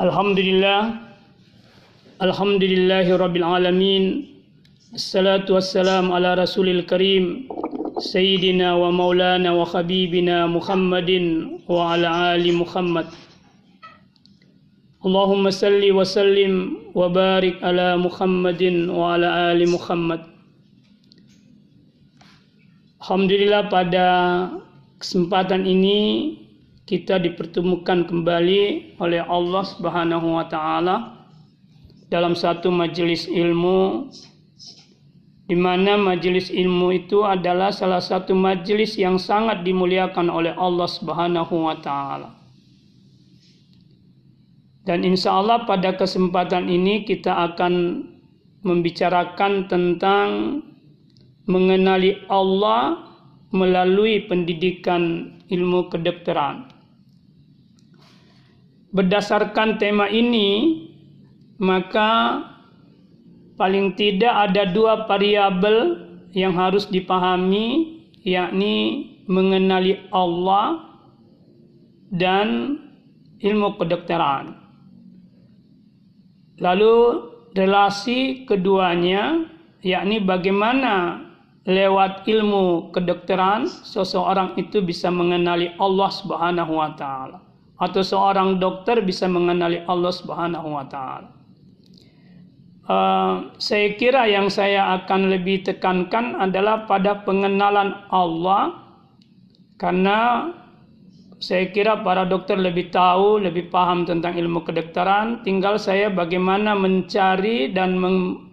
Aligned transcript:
Alhamdulillah. 0.00 1.12
Alhamdulillahi 2.24 3.20
Rabbil 3.20 3.44
Alamin. 3.44 4.32
Assalatu 4.96 5.60
wassalam 5.60 6.08
ala 6.08 6.40
Rasulil 6.40 6.88
Karim 6.88 7.44
Sayyidina 8.00 8.80
wa 8.80 8.88
maulana 8.88 9.52
wa 9.52 9.68
habibina 9.68 10.48
Muhammadin 10.48 11.60
wa 11.68 11.92
ala 11.92 12.32
ali 12.32 12.48
Muhammad. 12.48 13.12
Allahumma 15.04 15.52
wa 15.52 16.00
sallim 16.00 16.80
wa 16.96 17.12
ala 17.60 18.00
Muhammadin 18.00 18.88
wa 18.88 19.20
ala 19.20 19.52
ali 19.52 19.68
Muhammad. 19.68 20.24
Alhamdulillah 23.04 23.68
pada 23.68 24.08
kesempatan 24.96 25.68
ini 25.68 26.39
kita 26.90 27.22
dipertemukan 27.22 28.02
kembali 28.02 28.98
oleh 28.98 29.22
Allah 29.22 29.62
Subhanahu 29.62 30.34
wa 30.34 30.50
taala 30.50 31.22
dalam 32.10 32.34
satu 32.34 32.74
majelis 32.74 33.30
ilmu 33.30 34.10
di 35.46 35.54
mana 35.54 35.94
majelis 35.94 36.50
ilmu 36.50 36.90
itu 36.90 37.22
adalah 37.22 37.70
salah 37.70 38.02
satu 38.02 38.34
majelis 38.34 38.98
yang 38.98 39.22
sangat 39.22 39.62
dimuliakan 39.62 40.34
oleh 40.34 40.50
Allah 40.58 40.90
Subhanahu 40.90 41.70
wa 41.70 41.78
taala. 41.78 42.34
Dan 44.82 45.06
insya 45.06 45.38
Allah 45.38 45.70
pada 45.70 45.94
kesempatan 45.94 46.66
ini 46.66 47.06
kita 47.06 47.54
akan 47.54 48.02
membicarakan 48.66 49.70
tentang 49.70 50.58
mengenali 51.46 52.18
Allah 52.26 52.98
melalui 53.54 54.26
pendidikan 54.26 55.34
ilmu 55.50 55.86
kedokteran. 55.90 56.69
Berdasarkan 58.90 59.78
tema 59.78 60.10
ini, 60.10 60.82
maka 61.62 62.42
paling 63.54 63.94
tidak 63.94 64.50
ada 64.50 64.66
dua 64.66 65.06
variabel 65.06 66.10
yang 66.34 66.58
harus 66.58 66.90
dipahami, 66.90 68.02
yakni 68.26 69.06
mengenali 69.30 70.02
Allah 70.10 70.90
dan 72.10 72.82
ilmu 73.38 73.78
kedokteran. 73.78 74.58
Lalu 76.58 76.96
relasi 77.54 78.42
keduanya 78.42 79.46
yakni 79.86 80.18
bagaimana 80.18 81.24
lewat 81.62 82.26
ilmu 82.26 82.90
kedokteran 82.90 83.70
seseorang 83.70 84.58
itu 84.58 84.82
bisa 84.82 85.14
mengenali 85.14 85.70
Allah 85.78 86.10
Subhanahu 86.10 86.74
wa 86.74 86.90
taala 86.98 87.49
atau 87.80 88.04
seorang 88.04 88.60
dokter 88.60 89.00
bisa 89.00 89.24
mengenali 89.24 89.80
Allah 89.88 90.12
Subhanahu 90.12 90.68
wa 90.76 90.84
taala. 90.84 91.32
Uh, 92.90 93.54
saya 93.56 93.94
kira 93.96 94.26
yang 94.28 94.52
saya 94.52 95.00
akan 95.00 95.32
lebih 95.32 95.64
tekankan 95.64 96.36
adalah 96.36 96.84
pada 96.84 97.22
pengenalan 97.24 98.04
Allah 98.12 98.82
karena 99.80 100.50
saya 101.40 101.72
kira 101.72 102.04
para 102.04 102.28
dokter 102.28 102.60
lebih 102.60 102.92
tahu, 102.92 103.40
lebih 103.40 103.72
paham 103.72 104.04
tentang 104.04 104.36
ilmu 104.36 104.60
kedokteran. 104.60 105.40
Tinggal 105.40 105.80
saya 105.80 106.12
bagaimana 106.12 106.76
mencari 106.76 107.72
dan 107.72 107.96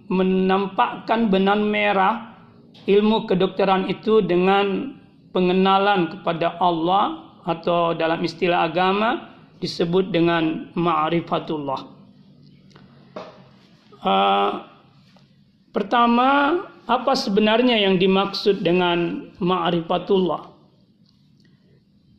menampakkan 0.08 1.28
benang 1.28 1.68
merah 1.68 2.32
ilmu 2.88 3.28
kedokteran 3.28 3.92
itu 3.92 4.24
dengan 4.24 4.96
pengenalan 5.36 6.16
kepada 6.16 6.56
Allah 6.64 7.27
atau 7.48 7.96
dalam 7.96 8.20
istilah 8.20 8.68
agama 8.68 9.32
disebut 9.64 10.12
dengan 10.12 10.68
ma'rifatullah. 10.76 11.82
Uh, 14.04 14.52
pertama, 15.72 16.62
apa 16.86 17.16
sebenarnya 17.16 17.80
yang 17.80 17.96
dimaksud 17.96 18.62
dengan 18.62 19.32
ma'rifatullah? 19.40 20.54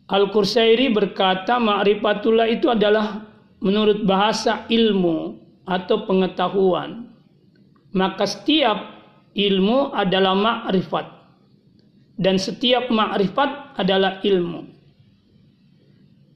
Al-Qursairi 0.09 0.89
berkata 0.97 1.61
ma'rifatullah 1.61 2.49
itu 2.49 2.73
adalah 2.73 3.29
menurut 3.61 4.09
bahasa 4.09 4.65
ilmu 4.73 5.37
atau 5.69 6.09
pengetahuan. 6.09 7.13
Maka 7.93 8.25
setiap 8.25 8.97
ilmu 9.37 9.93
adalah 9.93 10.33
ma'rifat 10.33 11.07
dan 12.19 12.37
setiap 12.37 12.91
ma'rifat 12.91 13.79
adalah 13.79 14.19
ilmu. 14.27 14.68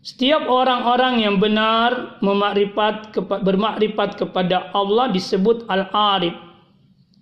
Setiap 0.03 0.51
orang-orang 0.51 1.23
yang 1.23 1.39
benar 1.39 2.19
memakrifat 2.19 3.15
bermakrifat 3.47 4.19
kepada 4.19 4.75
Allah 4.75 5.15
disebut 5.15 5.71
al-arif, 5.71 6.35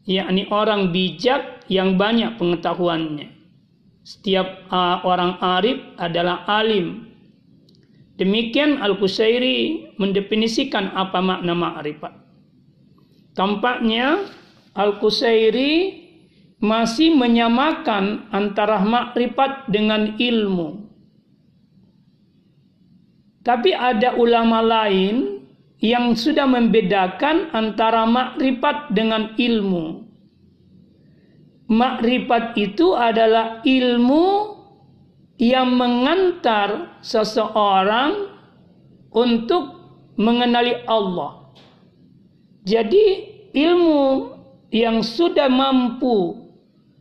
yakni 0.08 0.48
orang 0.48 0.88
bijak 0.88 1.68
yang 1.68 2.00
banyak 2.00 2.40
pengetahuannya. 2.40 3.36
Setiap 4.00 4.64
uh, 4.72 5.04
orang 5.04 5.36
arif 5.44 5.76
adalah 6.00 6.48
alim. 6.48 7.04
Demikian 8.16 8.80
Al-Qusairi 8.80 9.92
mendefinisikan 10.00 10.96
apa 10.96 11.20
makna 11.20 11.52
ma'rifat. 11.52 12.16
Tampaknya 13.36 14.24
Al-Qusairi 14.72 16.00
masih 16.60 17.12
menyamakan 17.12 18.28
antara 18.32 18.80
makrifat 18.84 19.68
dengan 19.68 20.16
ilmu. 20.16 20.89
Tapi 23.40 23.72
ada 23.72 24.16
ulama 24.20 24.60
lain 24.60 25.40
yang 25.80 26.12
sudah 26.12 26.44
membedakan 26.44 27.48
antara 27.56 28.04
makrifat 28.04 28.92
dengan 28.92 29.32
ilmu. 29.40 30.04
Makrifat 31.70 32.58
itu 32.60 32.92
adalah 32.92 33.64
ilmu 33.64 34.58
yang 35.40 35.72
mengantar 35.72 37.00
seseorang 37.00 38.28
untuk 39.08 39.80
mengenali 40.20 40.84
Allah. 40.84 41.48
Jadi 42.68 43.30
ilmu 43.56 44.36
yang 44.68 45.00
sudah 45.00 45.48
mampu 45.48 46.44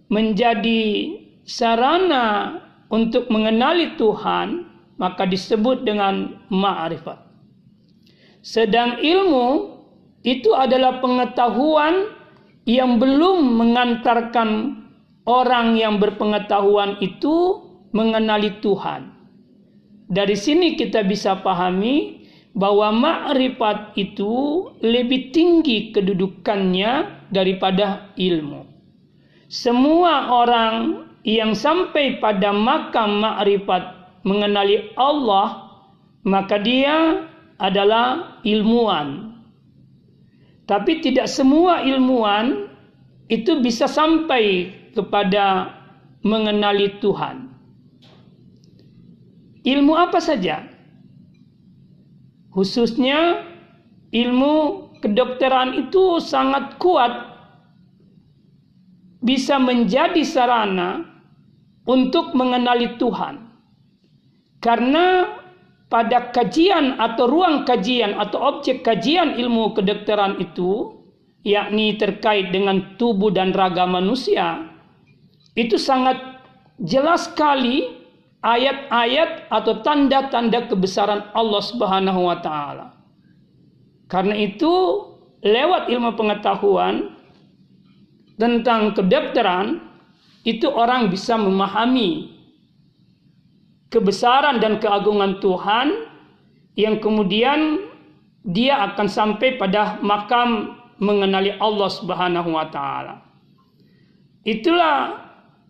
menjadi 0.08 1.18
sarana 1.44 2.58
untuk 2.88 3.28
mengenali 3.28 4.00
Tuhan, 4.00 4.69
maka 5.00 5.24
disebut 5.24 5.88
dengan 5.88 6.44
ma'rifat. 6.52 7.24
Sedang 8.44 9.00
ilmu 9.00 9.80
itu 10.28 10.52
adalah 10.52 11.00
pengetahuan 11.00 12.12
yang 12.68 13.00
belum 13.00 13.56
mengantarkan 13.58 14.80
orang 15.24 15.80
yang 15.80 15.98
berpengetahuan 15.98 17.00
itu 17.00 17.64
mengenali 17.96 18.60
Tuhan. 18.60 19.16
Dari 20.10 20.36
sini 20.36 20.76
kita 20.76 21.06
bisa 21.08 21.40
pahami 21.40 22.28
bahwa 22.58 22.92
ma'rifat 22.92 23.96
itu 23.96 24.68
lebih 24.82 25.32
tinggi 25.32 25.94
kedudukannya 25.96 27.24
daripada 27.30 28.12
ilmu. 28.18 28.66
Semua 29.50 30.34
orang 30.34 31.08
yang 31.26 31.54
sampai 31.54 32.18
pada 32.18 32.50
makam 32.54 33.22
ma'rifat 33.22 33.99
mengenali 34.24 34.92
Allah, 35.00 35.70
maka 36.26 36.60
dia 36.60 37.28
adalah 37.60 38.40
ilmuwan. 38.48 39.36
Tapi 40.70 41.02
tidak 41.02 41.26
semua 41.26 41.82
ilmuwan 41.82 42.70
itu 43.30 43.58
bisa 43.62 43.90
sampai 43.90 44.74
kepada 44.94 45.74
mengenali 46.22 47.00
Tuhan. 47.02 47.50
Ilmu 49.66 49.94
apa 49.98 50.22
saja? 50.22 50.66
Khususnya 52.50 53.46
ilmu 54.10 54.90
kedokteran 55.04 55.78
itu 55.88 56.18
sangat 56.22 56.78
kuat 56.82 57.30
bisa 59.20 59.60
menjadi 59.60 60.24
sarana 60.24 61.06
untuk 61.84 62.32
mengenali 62.38 62.96
Tuhan. 63.02 63.49
Karena 64.60 65.40
pada 65.90 66.30
kajian 66.36 67.00
atau 67.02 67.26
ruang 67.26 67.66
kajian 67.66 68.20
atau 68.20 68.38
objek 68.56 68.86
kajian 68.86 69.40
ilmu 69.40 69.74
kedokteran 69.74 70.38
itu 70.38 71.00
yakni 71.42 71.96
terkait 71.96 72.52
dengan 72.52 73.00
tubuh 73.00 73.32
dan 73.32 73.56
raga 73.56 73.88
manusia 73.88 74.70
itu 75.56 75.80
sangat 75.80 76.20
jelas 76.84 77.32
sekali 77.32 78.00
ayat-ayat 78.46 79.52
atau 79.52 79.84
tanda-tanda 79.84 80.68
kebesaran 80.72 81.28
Allah 81.36 81.64
Subhanahu 81.64 82.28
wa 82.28 82.38
taala. 82.40 82.96
Karena 84.08 84.36
itu 84.38 84.72
lewat 85.44 85.92
ilmu 85.92 86.16
pengetahuan 86.16 87.16
tentang 88.40 88.96
kedokteran 88.96 89.84
itu 90.48 90.66
orang 90.72 91.12
bisa 91.12 91.36
memahami 91.36 92.39
kebesaran 93.90 94.62
dan 94.62 94.78
keagungan 94.78 95.42
Tuhan 95.42 96.10
yang 96.78 97.02
kemudian 97.02 97.90
dia 98.46 98.80
akan 98.90 99.08
sampai 99.10 99.60
pada 99.60 100.00
makam 100.00 100.80
mengenali 101.02 101.54
Allah 101.60 101.90
Subhanahu 101.92 102.56
wa 102.56 102.70
taala. 102.72 103.26
Itulah 104.48 105.28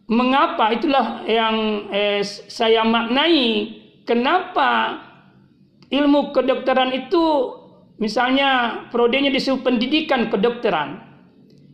mengapa 0.09 0.73
itulah 0.73 1.25
yang 1.25 1.89
eh, 1.89 2.21
saya 2.25 2.85
maknai 2.85 3.77
kenapa 4.05 5.01
ilmu 5.89 6.33
kedokteran 6.33 6.93
itu 6.93 7.23
misalnya 8.01 8.83
prodenya 8.89 9.33
disebut 9.33 9.65
pendidikan 9.65 10.29
kedokteran. 10.29 11.05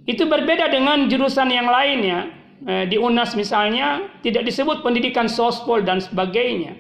Itu 0.06 0.30
berbeda 0.30 0.70
dengan 0.70 1.10
jurusan 1.10 1.50
yang 1.50 1.66
lainnya. 1.66 2.30
Eh, 2.66 2.90
di 2.90 2.98
UNAS 2.98 3.38
misalnya 3.38 4.10
tidak 4.26 4.50
disebut 4.50 4.82
pendidikan 4.82 5.30
sospol 5.30 5.86
dan 5.86 6.02
sebagainya. 6.02 6.74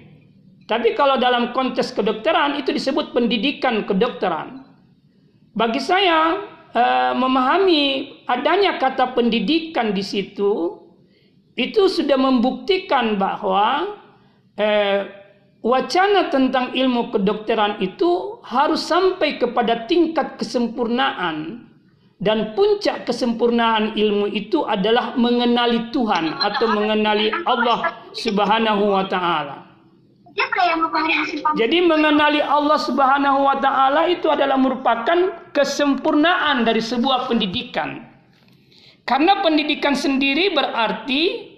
Tapi 0.65 0.97
kalau 0.97 1.21
dalam 1.21 1.53
konteks 1.53 1.93
kedokteran 1.93 2.57
itu 2.57 2.73
disebut 2.73 3.13
pendidikan 3.13 3.85
kedokteran. 3.85 4.65
Bagi 5.53 5.77
saya 5.77 6.41
eh, 6.73 7.13
memahami 7.13 8.17
adanya 8.25 8.81
kata 8.81 9.13
pendidikan 9.13 9.93
di 9.93 10.01
situ 10.01 10.81
itu 11.53 11.85
sudah 11.85 12.17
membuktikan 12.17 13.21
bahwa 13.21 13.93
eh, 14.57 15.05
wacana 15.61 16.33
tentang 16.33 16.73
ilmu 16.73 17.13
kedokteran 17.13 17.77
itu 17.77 18.41
harus 18.41 18.81
sampai 18.81 19.37
kepada 19.37 19.85
tingkat 19.85 20.41
kesempurnaan 20.41 21.64
dan 22.25 22.57
puncak 22.57 23.05
kesempurnaan 23.05 23.93
ilmu 23.93 24.25
itu 24.33 24.65
adalah 24.65 25.13
mengenali 25.13 25.93
Tuhan 25.93 26.33
atau 26.41 26.65
mengenali 26.73 27.29
Allah 27.45 28.01
Subhanahu 28.17 28.97
wa 28.97 29.05
taala. 29.05 29.61
Jadi 31.53 31.85
mengenali 31.85 32.41
Allah 32.41 32.81
Subhanahu 32.81 33.45
wa 33.45 33.61
taala 33.61 34.09
itu 34.09 34.25
adalah 34.27 34.57
merupakan 34.57 35.37
kesempurnaan 35.53 36.65
dari 36.65 36.81
sebuah 36.81 37.29
pendidikan. 37.29 38.03
Karena 39.05 39.45
pendidikan 39.45 39.93
sendiri 39.93 40.49
berarti 40.49 41.53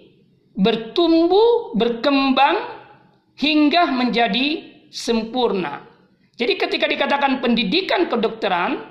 bertumbuh, 0.52 1.72
berkembang 1.80 2.76
hingga 3.40 3.88
menjadi 3.88 4.68
sempurna. 4.92 5.80
Jadi 6.36 6.60
ketika 6.60 6.86
dikatakan 6.86 7.40
pendidikan 7.40 8.06
kedokteran, 8.06 8.87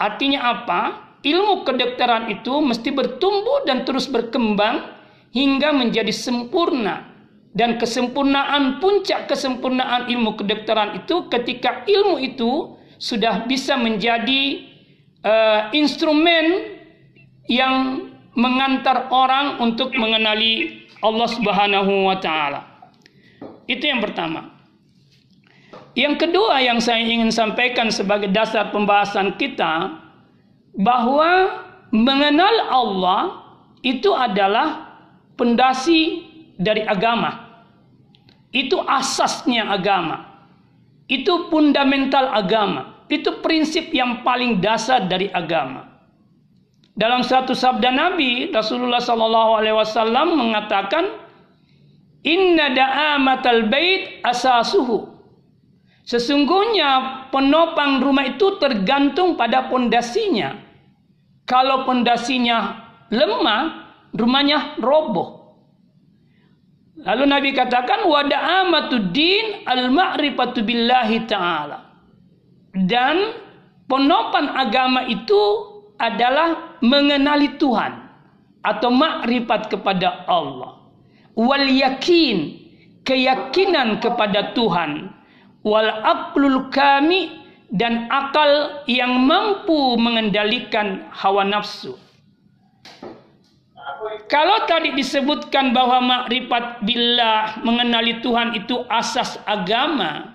artinya 0.00 0.40
apa? 0.56 0.80
Ilmu 1.20 1.68
kedokteran 1.68 2.32
itu 2.32 2.64
mesti 2.64 2.88
bertumbuh 2.96 3.68
dan 3.68 3.84
terus 3.84 4.08
berkembang 4.08 4.88
hingga 5.36 5.76
menjadi 5.76 6.10
sempurna 6.10 7.12
dan 7.52 7.76
kesempurnaan 7.76 8.80
puncak 8.80 9.28
kesempurnaan 9.28 10.08
ilmu 10.08 10.40
kedokteran 10.40 11.02
itu 11.04 11.28
ketika 11.28 11.84
ilmu 11.84 12.16
itu 12.22 12.78
sudah 12.96 13.44
bisa 13.44 13.76
menjadi 13.76 14.64
uh, 15.24 15.68
instrumen 15.76 16.76
yang 17.50 18.06
mengantar 18.38 19.10
orang 19.10 19.58
untuk 19.58 19.90
mengenali 19.92 20.86
Allah 21.02 21.28
Subhanahu 21.28 22.06
wa 22.06 22.16
taala. 22.22 22.60
Itu 23.66 23.88
yang 23.88 24.04
pertama. 24.04 24.59
Yang 25.98 26.26
kedua 26.26 26.62
yang 26.62 26.78
saya 26.78 27.02
ingin 27.02 27.34
sampaikan 27.34 27.90
sebagai 27.90 28.30
dasar 28.30 28.70
pembahasan 28.70 29.34
kita 29.34 29.98
bahwa 30.78 31.62
mengenal 31.90 32.56
Allah 32.70 33.22
itu 33.82 34.14
adalah 34.14 34.94
pendasi 35.34 36.30
dari 36.54 36.86
agama. 36.86 37.50
Itu 38.54 38.82
asasnya 38.86 39.66
agama. 39.66 40.30
Itu 41.10 41.50
fundamental 41.50 42.30
agama. 42.30 43.02
Itu 43.10 43.42
prinsip 43.42 43.90
yang 43.90 44.22
paling 44.22 44.62
dasar 44.62 45.10
dari 45.10 45.26
agama. 45.26 45.90
Dalam 46.94 47.26
satu 47.26 47.56
sabda 47.56 47.90
Nabi, 47.90 48.54
Rasulullah 48.54 49.02
Sallallahu 49.02 49.50
Alaihi 49.58 49.74
Wasallam 49.74 50.38
mengatakan, 50.38 51.18
Inna 52.22 52.70
da'amatal 52.70 53.66
bait 53.66 54.22
asasuhu. 54.22 55.09
Sesungguhnya 56.04 57.24
penopang 57.30 58.00
rumah 58.02 58.26
itu 58.26 58.56
tergantung 58.56 59.36
pada 59.36 59.68
pondasinya. 59.68 60.56
Kalau 61.44 61.84
pondasinya 61.84 62.88
lemah, 63.10 63.62
rumahnya 64.14 64.80
roboh. 64.80 65.40
Lalu 67.00 67.24
Nabi 67.26 67.50
katakan 67.56 68.04
wada'amatuddin 68.04 69.64
al-ma'rifatu 69.64 70.60
billahi 70.60 71.24
ta'ala. 71.24 71.78
Dan 72.76 73.34
penopan 73.88 74.52
agama 74.52 75.08
itu 75.08 75.40
adalah 75.96 76.80
mengenali 76.84 77.56
Tuhan 77.56 77.92
atau 78.60 78.88
makrifat 78.92 79.72
kepada 79.72 80.28
Allah. 80.28 80.80
Wal 81.36 81.66
yakin 81.72 82.56
keyakinan 83.04 84.00
kepada 84.04 84.52
Tuhan. 84.52 85.19
Wal 85.60 85.92
aqlul 85.92 86.72
kami 86.72 87.40
dan 87.70 88.10
akal 88.10 88.82
yang 88.90 89.14
mampu 89.28 89.94
mengendalikan 90.00 91.06
hawa 91.14 91.46
nafsu. 91.46 91.94
Kalau 94.32 94.64
tadi 94.64 94.96
disebutkan 94.96 95.76
bahwa 95.76 96.00
makrifat 96.00 96.82
billah 96.82 97.60
mengenali 97.60 98.18
Tuhan 98.24 98.56
itu 98.56 98.82
asas 98.88 99.36
agama 99.44 100.32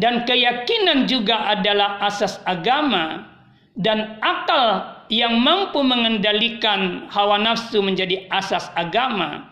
dan 0.00 0.24
keyakinan 0.24 1.04
juga 1.04 1.52
adalah 1.52 2.00
asas 2.00 2.40
agama 2.48 3.28
dan 3.76 4.16
akal 4.24 4.98
yang 5.12 5.40
mampu 5.40 5.80
mengendalikan 5.84 7.06
hawa 7.12 7.36
nafsu 7.40 7.80
menjadi 7.80 8.24
asas 8.32 8.68
agama, 8.76 9.48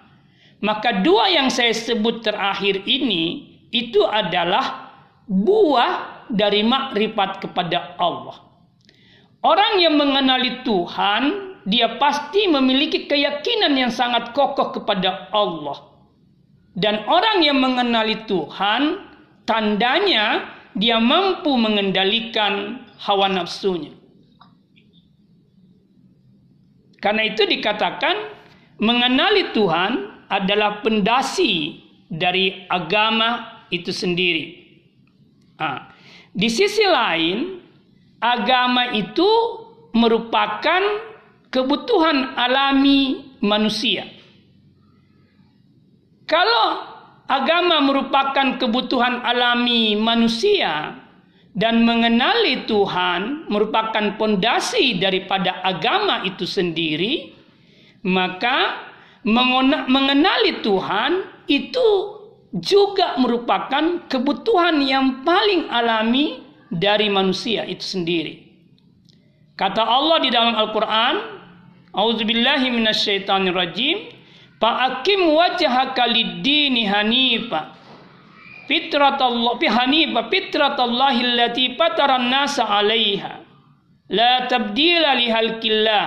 maka 0.61 1.05
dua 1.05 1.29
yang 1.29 1.49
saya 1.53 1.73
sebut 1.73 2.25
terakhir 2.25 2.81
ini 2.85 3.57
itu 3.71 4.01
adalah 4.07 4.86
buah 5.27 6.27
dari 6.31 6.63
makrifat 6.63 7.43
kepada 7.43 7.99
Allah. 7.99 8.43
Orang 9.43 9.79
yang 9.79 9.95
mengenali 9.95 10.67
Tuhan 10.67 11.55
dia 11.67 11.99
pasti 11.99 12.47
memiliki 12.47 13.11
keyakinan 13.11 13.75
yang 13.75 13.91
sangat 13.91 14.31
kokoh 14.31 14.71
kepada 14.71 15.31
Allah. 15.35 15.99
Dan 16.79 17.03
orang 17.11 17.43
yang 17.43 17.59
mengenali 17.59 18.23
Tuhan, 18.31 19.03
tandanya 19.49 20.47
dia 20.79 21.03
mampu 21.03 21.57
mengendalikan 21.59 22.85
hawa 23.03 23.27
nafsunya. 23.33 23.97
Karena 27.03 27.23
itu 27.27 27.47
dikatakan 27.47 28.15
mengenali 28.79 29.51
Tuhan 29.57 29.93
adalah 30.27 30.83
pendasi 30.83 31.83
dari 32.11 32.67
agama 32.71 33.63
itu 33.71 33.91
sendiri. 33.91 34.66
Nah, 35.57 35.89
di 36.37 36.49
sisi 36.53 36.85
lain, 36.85 37.61
agama 38.21 38.93
itu 38.93 39.29
merupakan 39.97 40.83
kebutuhan 41.49 42.37
alami 42.37 43.33
manusia. 43.41 44.05
Kalau 46.29 46.85
agama 47.25 47.81
merupakan 47.81 48.61
kebutuhan 48.61 49.25
alami 49.25 49.97
manusia 49.97 51.01
dan 51.57 51.89
mengenali 51.89 52.69
Tuhan 52.69 53.49
merupakan 53.49 54.21
pondasi 54.21 55.01
daripada 55.01 55.65
agama 55.65 56.27
itu 56.29 56.45
sendiri, 56.45 57.33
maka 58.05 58.85
mengenali 59.89 60.61
Tuhan 60.61 61.25
itu 61.49 62.16
juga 62.61 63.17
merupakan 63.21 64.07
kebutuhan 64.09 64.81
yang 64.85 65.23
paling 65.27 65.69
alami 65.69 66.43
dari 66.73 67.09
manusia 67.09 67.65
itu 67.65 67.83
sendiri. 67.83 68.45
Kata 69.57 69.81
Allah 69.81 70.21
di 70.21 70.29
dalam 70.29 70.53
Al-Quran, 70.53 71.37
Auzubillahi 71.97 72.69
minasyaitonir 72.69 73.57
rajim. 73.57 74.13
Fa'akim 74.61 75.33
wajhaka 75.33 76.05
lid-dini 76.09 76.85
hanifa. 76.85 77.73
Fitratallah 78.69 79.57
fi 79.57 79.67
hanifa 79.69 80.29
fitratallahi 80.29 81.21
allati 81.25 81.65
fataran 81.77 82.29
nasa 82.29 82.69
'alaiha. 82.69 83.41
La 84.13 84.45
tabdila 84.45 85.17
li 85.17 85.33
halqillah. 85.33 86.05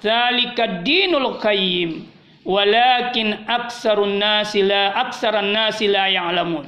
Dzalika 0.00 0.84
dinul 0.84 1.40
qayyim. 1.40 2.09
Walakin 2.40 3.44
aksarun 3.44 4.16
nasi 4.16 4.64
la 4.64 4.96
aksaran 4.96 5.52
nasi 5.52 5.86
la 5.88 6.08
ya'lamun. 6.08 6.66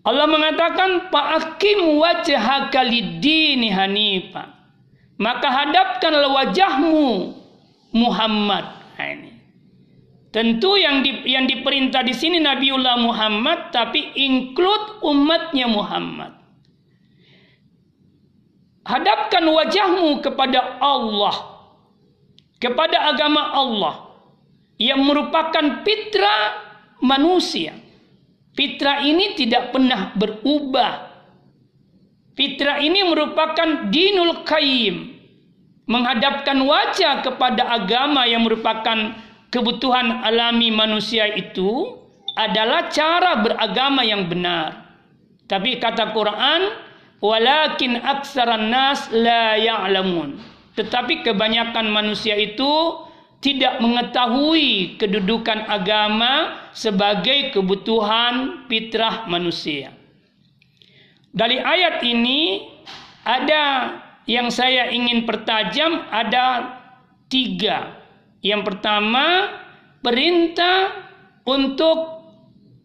Allah 0.00 0.24
mengatakan 0.24 1.12
fa'akim 1.12 2.00
wajhaka 2.00 2.80
lid-dini 2.80 3.68
hanifa 3.68 4.60
maka 5.20 5.52
hadapkanlah 5.52 6.32
wajahmu 6.32 7.36
Muhammad. 7.92 8.64
Nah, 8.96 9.08
ini. 9.12 9.30
Tentu 10.32 10.80
yang 10.80 11.04
di, 11.04 11.26
yang 11.28 11.44
diperintah 11.44 12.00
di 12.00 12.16
sini 12.16 12.40
Nabiullah 12.40 12.96
Muhammad 12.96 13.68
tapi 13.68 14.16
include 14.16 15.04
umatnya 15.04 15.68
Muhammad. 15.68 16.40
hadapkan 18.90 19.46
wajahmu 19.46 20.18
kepada 20.18 20.82
Allah, 20.82 21.49
kepada 22.60 23.10
agama 23.10 23.56
Allah 23.56 23.94
yang 24.76 25.00
merupakan 25.02 25.82
fitrah 25.82 26.60
manusia. 27.00 27.74
Fitrah 28.52 29.00
ini 29.00 29.34
tidak 29.34 29.72
pernah 29.72 30.12
berubah. 30.14 31.08
Fitrah 32.36 32.78
ini 32.84 33.00
merupakan 33.08 33.88
dinul 33.88 34.44
qayyim. 34.44 35.16
Menghadapkan 35.90 36.60
wajah 36.62 37.24
kepada 37.24 37.66
agama 37.66 38.22
yang 38.28 38.46
merupakan 38.46 39.16
kebutuhan 39.50 40.22
alami 40.22 40.70
manusia 40.70 41.26
itu 41.26 41.98
adalah 42.38 42.86
cara 42.88 43.42
beragama 43.42 44.06
yang 44.06 44.30
benar. 44.30 44.86
Tapi 45.50 45.82
kata 45.82 46.14
Quran, 46.14 46.62
walakin 47.18 47.98
aksaran 47.98 48.70
nas 48.70 49.10
la 49.10 49.58
ya'lamun. 49.58 50.49
Tetapi 50.78 51.26
kebanyakan 51.26 51.90
manusia 51.90 52.38
itu 52.38 53.04
tidak 53.40 53.80
mengetahui 53.80 55.00
kedudukan 55.00 55.64
agama 55.64 56.60
sebagai 56.76 57.56
kebutuhan 57.56 58.68
fitrah 58.68 59.24
manusia. 59.26 59.96
Dari 61.32 61.56
ayat 61.56 62.04
ini 62.04 62.68
ada 63.24 63.96
yang 64.28 64.52
saya 64.52 64.92
ingin 64.92 65.24
pertajam 65.24 66.04
ada 66.12 66.76
tiga. 67.32 67.96
Yang 68.44 68.62
pertama 68.72 69.48
perintah 70.04 71.08
untuk 71.46 72.20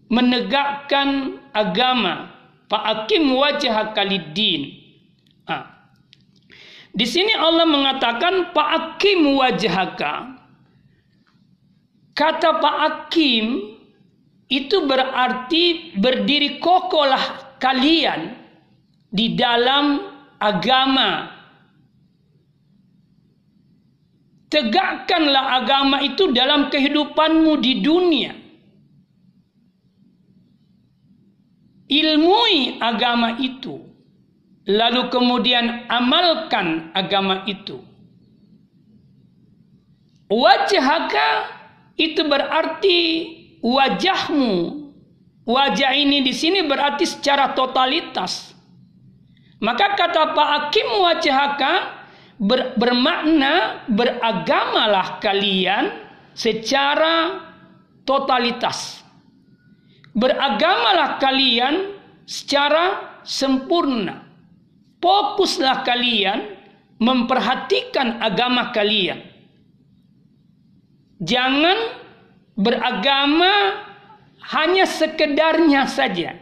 menegakkan 0.07 1.41
agama. 1.51 2.31
Fa'akim 2.71 3.33
wajah 3.33 3.91
kalidin. 3.93 4.84
Di 6.95 7.03
sini 7.03 7.35
Allah 7.35 7.67
mengatakan 7.67 8.55
fa'akim 8.55 9.35
wajhaka. 9.35 10.31
Kata 12.15 12.63
Pak 12.63 12.75
Hakim 12.79 13.75
itu 14.47 14.87
berarti 14.87 15.91
berdiri 15.99 16.63
kokohlah 16.63 17.59
kalian 17.59 18.39
di 19.11 19.35
dalam 19.35 19.99
agama. 20.39 21.35
Tegakkanlah 24.47 25.59
agama 25.59 25.99
itu 25.99 26.31
dalam 26.31 26.71
kehidupanmu 26.71 27.59
di 27.59 27.83
dunia. 27.83 28.31
Ilmui 31.91 32.79
agama 32.79 33.35
itu. 33.43 33.94
Lalu 34.65 35.13
kemudian 35.13 35.85
amalkan 35.85 36.89
agama 36.97 37.45
itu. 37.45 37.85
Wajhaka 40.25 41.29
itu 42.01 42.25
berarti 42.25 42.99
wajahmu. 43.61 44.83
Wajah 45.45 45.93
ini 45.93 46.25
di 46.25 46.33
sini 46.33 46.65
berarti 46.65 47.05
secara 47.05 47.53
totalitas. 47.53 48.57
Maka 49.61 49.93
kata 49.93 50.33
Pak 50.33 50.47
Hakim 50.49 50.87
wajahaka 50.97 51.73
ber, 52.41 52.73
bermakna 52.73 53.85
beragamalah 53.85 55.21
kalian 55.21 55.93
secara 56.33 57.45
totalitas. 58.01 59.05
Beragamalah 60.17 61.21
kalian 61.21 61.93
secara 62.25 63.19
sempurna. 63.21 64.24
Fokuslah 65.05 65.85
kalian 65.85 66.57
memperhatikan 66.97 68.17
agama 68.25 68.73
kalian 68.73 69.35
Jangan 71.21 71.77
beragama 72.59 73.53
hanya 74.51 74.83
sekedarnya 74.83 75.87
saja. 75.87 76.35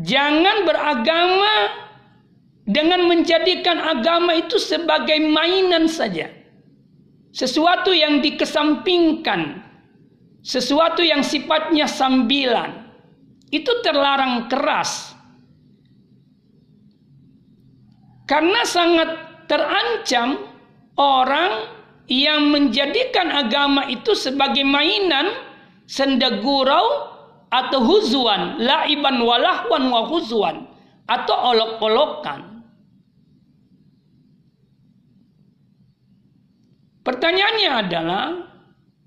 Jangan 0.00 0.64
beragama 0.64 1.54
dengan 2.64 3.04
menjadikan 3.04 3.76
agama 3.76 4.32
itu 4.32 4.56
sebagai 4.56 5.20
mainan 5.20 5.84
saja. 5.84 6.32
Sesuatu 7.32 7.92
yang 7.92 8.24
dikesampingkan, 8.24 9.60
sesuatu 10.40 11.04
yang 11.04 11.20
sifatnya 11.20 11.84
sambilan. 11.84 12.88
Itu 13.52 13.84
terlarang 13.84 14.48
keras. 14.48 15.11
Karena 18.32 18.64
sangat 18.64 19.12
terancam 19.44 20.40
orang 20.96 21.68
yang 22.08 22.48
menjadikan 22.48 23.28
agama 23.28 23.84
itu 23.92 24.16
sebagai 24.16 24.64
mainan 24.64 25.36
sendagurau 25.84 27.12
atau 27.52 27.84
huzuan 27.84 28.56
laiban 28.56 29.20
walahwan 29.20 29.84
wa 29.92 30.08
huzuan 30.08 30.64
atau 31.04 31.36
olok-olokan. 31.52 32.64
Pertanyaannya 37.04 37.70
adalah 37.84 38.24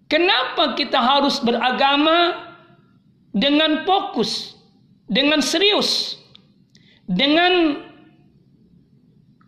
kenapa 0.05 0.77
kita 0.77 1.01
harus 1.01 1.41
beragama 1.41 2.45
dengan 3.33 3.89
fokus, 3.89 4.53
dengan 5.09 5.41
serius, 5.41 6.21
dengan 7.09 7.81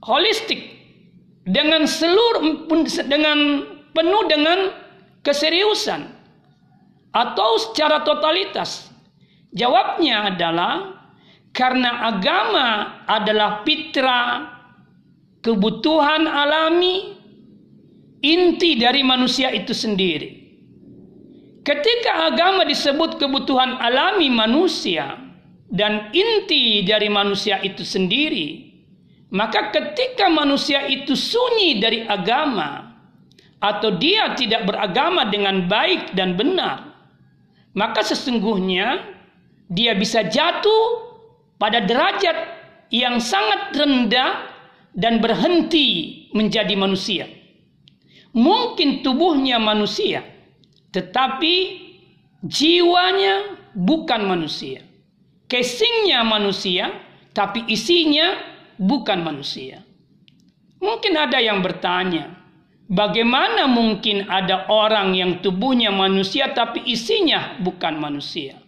holistik 0.07 0.71
dengan 1.43 1.83
seluruh 1.83 2.63
dengan 3.11 3.67
penuh 3.91 4.23
dengan 4.31 4.59
keseriusan 5.27 6.07
atau 7.11 7.49
secara 7.59 8.07
totalitas? 8.07 8.87
Jawabnya 9.51 10.31
adalah 10.31 10.95
karena 11.51 12.07
agama 12.07 12.67
adalah 13.09 13.67
fitrah 13.67 14.57
kebutuhan 15.43 16.27
alami 16.27 17.17
inti 18.21 18.75
dari 18.75 19.01
manusia 19.01 19.51
itu 19.51 19.71
sendiri. 19.71 20.37
Ketika 21.63 22.31
agama 22.31 22.63
disebut 22.63 23.19
kebutuhan 23.19 23.75
alami 23.79 24.31
manusia 24.31 25.19
dan 25.67 26.11
inti 26.15 26.83
dari 26.87 27.11
manusia 27.11 27.59
itu 27.59 27.83
sendiri, 27.83 28.66
maka 29.27 29.75
ketika 29.75 30.31
manusia 30.31 30.87
itu 30.87 31.11
sunyi 31.11 31.83
dari 31.83 32.07
agama 32.07 32.95
atau 33.59 33.99
dia 33.99 34.31
tidak 34.39 34.63
beragama 34.63 35.27
dengan 35.27 35.67
baik 35.67 36.15
dan 36.15 36.39
benar, 36.39 36.95
maka 37.75 38.05
sesungguhnya 38.07 39.03
dia 39.67 39.91
bisa 39.99 40.23
jatuh 40.23 41.11
pada 41.59 41.83
derajat 41.83 42.37
yang 42.93 43.19
sangat 43.19 43.75
rendah 43.75 44.47
dan 44.95 45.19
berhenti 45.19 46.23
menjadi 46.31 46.73
manusia. 46.79 47.27
Mungkin 48.31 49.03
tubuhnya 49.03 49.59
manusia, 49.59 50.23
tetapi 50.95 51.55
jiwanya 52.45 53.59
bukan 53.75 54.23
manusia. 54.23 54.85
Casingnya 55.47 56.23
manusia, 56.23 56.91
tapi 57.33 57.65
isinya 57.71 58.56
bukan 58.77 59.25
manusia. 59.25 59.83
Mungkin 60.77 61.13
ada 61.17 61.41
yang 61.41 61.65
bertanya, 61.65 62.37
bagaimana 62.85 63.65
mungkin 63.65 64.29
ada 64.29 64.69
orang 64.69 65.17
yang 65.17 65.41
tubuhnya 65.41 65.89
manusia 65.89 66.53
tapi 66.53 66.85
isinya 66.85 67.57
bukan 67.61 67.97
manusia? 67.97 68.61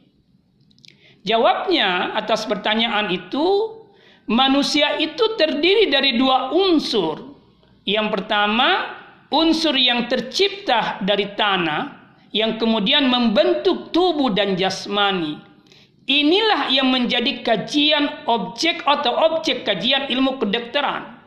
Jawabnya 1.22 2.18
atas 2.18 2.50
pertanyaan 2.50 3.14
itu, 3.14 3.78
manusia 4.26 4.98
itu 4.98 5.38
terdiri 5.38 5.94
dari 5.94 6.18
dua 6.18 6.50
unsur. 6.50 7.38
Yang 7.86 8.08
pertama, 8.18 8.98
unsur 9.30 9.78
yang 9.78 10.10
tercipta 10.10 10.98
dari 11.06 11.34
tanah 11.38 12.00
yang 12.30 12.62
kemudian 12.62 13.10
membentuk 13.10 13.90
tubuh 13.90 14.34
dan 14.34 14.54
jasmani. 14.54 15.49
Inilah 16.10 16.74
yang 16.74 16.90
menjadi 16.90 17.46
kajian 17.46 18.26
objek 18.26 18.82
atau 18.82 19.14
objek 19.30 19.62
kajian 19.62 20.10
ilmu 20.10 20.42
kedokteran. 20.42 21.22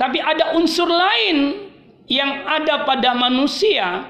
Tapi 0.00 0.16
ada 0.16 0.56
unsur 0.56 0.88
lain 0.88 1.68
yang 2.08 2.48
ada 2.48 2.88
pada 2.88 3.12
manusia 3.12 4.08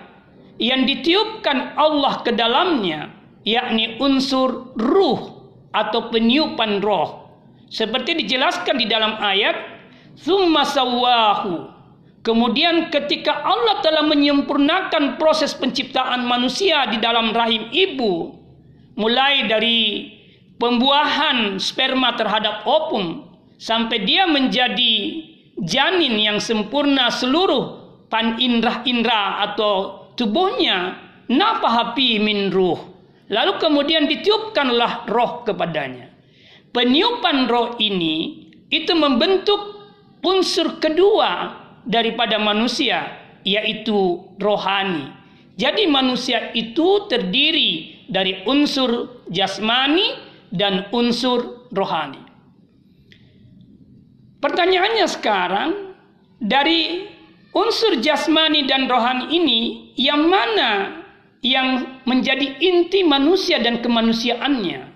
yang 0.63 0.87
ditiupkan 0.87 1.75
Allah 1.75 2.23
ke 2.23 2.31
dalamnya, 2.31 3.11
yakni 3.43 3.99
unsur 3.99 4.71
ruh 4.79 5.51
atau 5.75 6.07
peniupan 6.15 6.79
roh. 6.79 7.27
Seperti 7.67 8.23
dijelaskan 8.23 8.79
di 8.79 8.87
dalam 8.87 9.19
ayat, 9.19 9.59
"Tsumma 10.15 10.63
sawwahu." 10.63 11.83
Kemudian 12.23 12.95
ketika 12.95 13.43
Allah 13.43 13.83
telah 13.83 14.07
menyempurnakan 14.07 15.19
proses 15.19 15.51
penciptaan 15.57 16.23
manusia 16.23 16.87
di 16.87 17.03
dalam 17.03 17.35
rahim 17.35 17.67
ibu, 17.75 18.40
mulai 18.99 19.47
dari 19.47 20.11
pembuahan 20.61 21.57
sperma 21.57 22.15
terhadap 22.15 22.67
opum 22.69 23.27
sampai 23.61 24.05
dia 24.05 24.25
menjadi 24.29 24.95
janin 25.61 26.17
yang 26.17 26.39
sempurna 26.41 27.13
seluruh 27.13 27.81
pan 28.09 28.41
indra-indra 28.41 29.45
atau 29.51 30.09
tubuhnya 30.17 30.97
napahapi 31.31 32.19
min 32.19 32.51
ruh. 32.51 32.81
Lalu 33.31 33.63
kemudian 33.63 34.11
ditiupkanlah 34.11 35.07
roh 35.07 35.47
kepadanya. 35.47 36.11
Peniupan 36.75 37.47
roh 37.47 37.79
ini 37.79 38.47
itu 38.71 38.91
membentuk 38.95 39.79
unsur 40.23 40.83
kedua 40.83 41.55
daripada 41.87 42.37
manusia 42.43 43.21
yaitu 43.47 44.27
rohani. 44.37 45.15
Jadi 45.55 45.87
manusia 45.87 46.51
itu 46.57 47.07
terdiri 47.07 48.00
dari 48.11 48.43
unsur 48.45 49.23
jasmani 49.31 50.19
dan 50.51 50.91
unsur 50.91 51.71
rohani. 51.71 52.21
Pertanyaannya 54.43 55.07
sekarang, 55.07 55.71
dari 56.43 57.07
unsur 57.55 58.03
jasmani 58.03 58.67
dan 58.67 58.91
rohani 58.91 59.31
ini, 59.31 59.61
yang 59.95 60.27
mana 60.27 61.01
yang 61.41 62.01
menjadi 62.05 62.59
inti 62.59 63.07
manusia 63.07 63.63
dan 63.63 63.79
kemanusiaannya? 63.79 64.91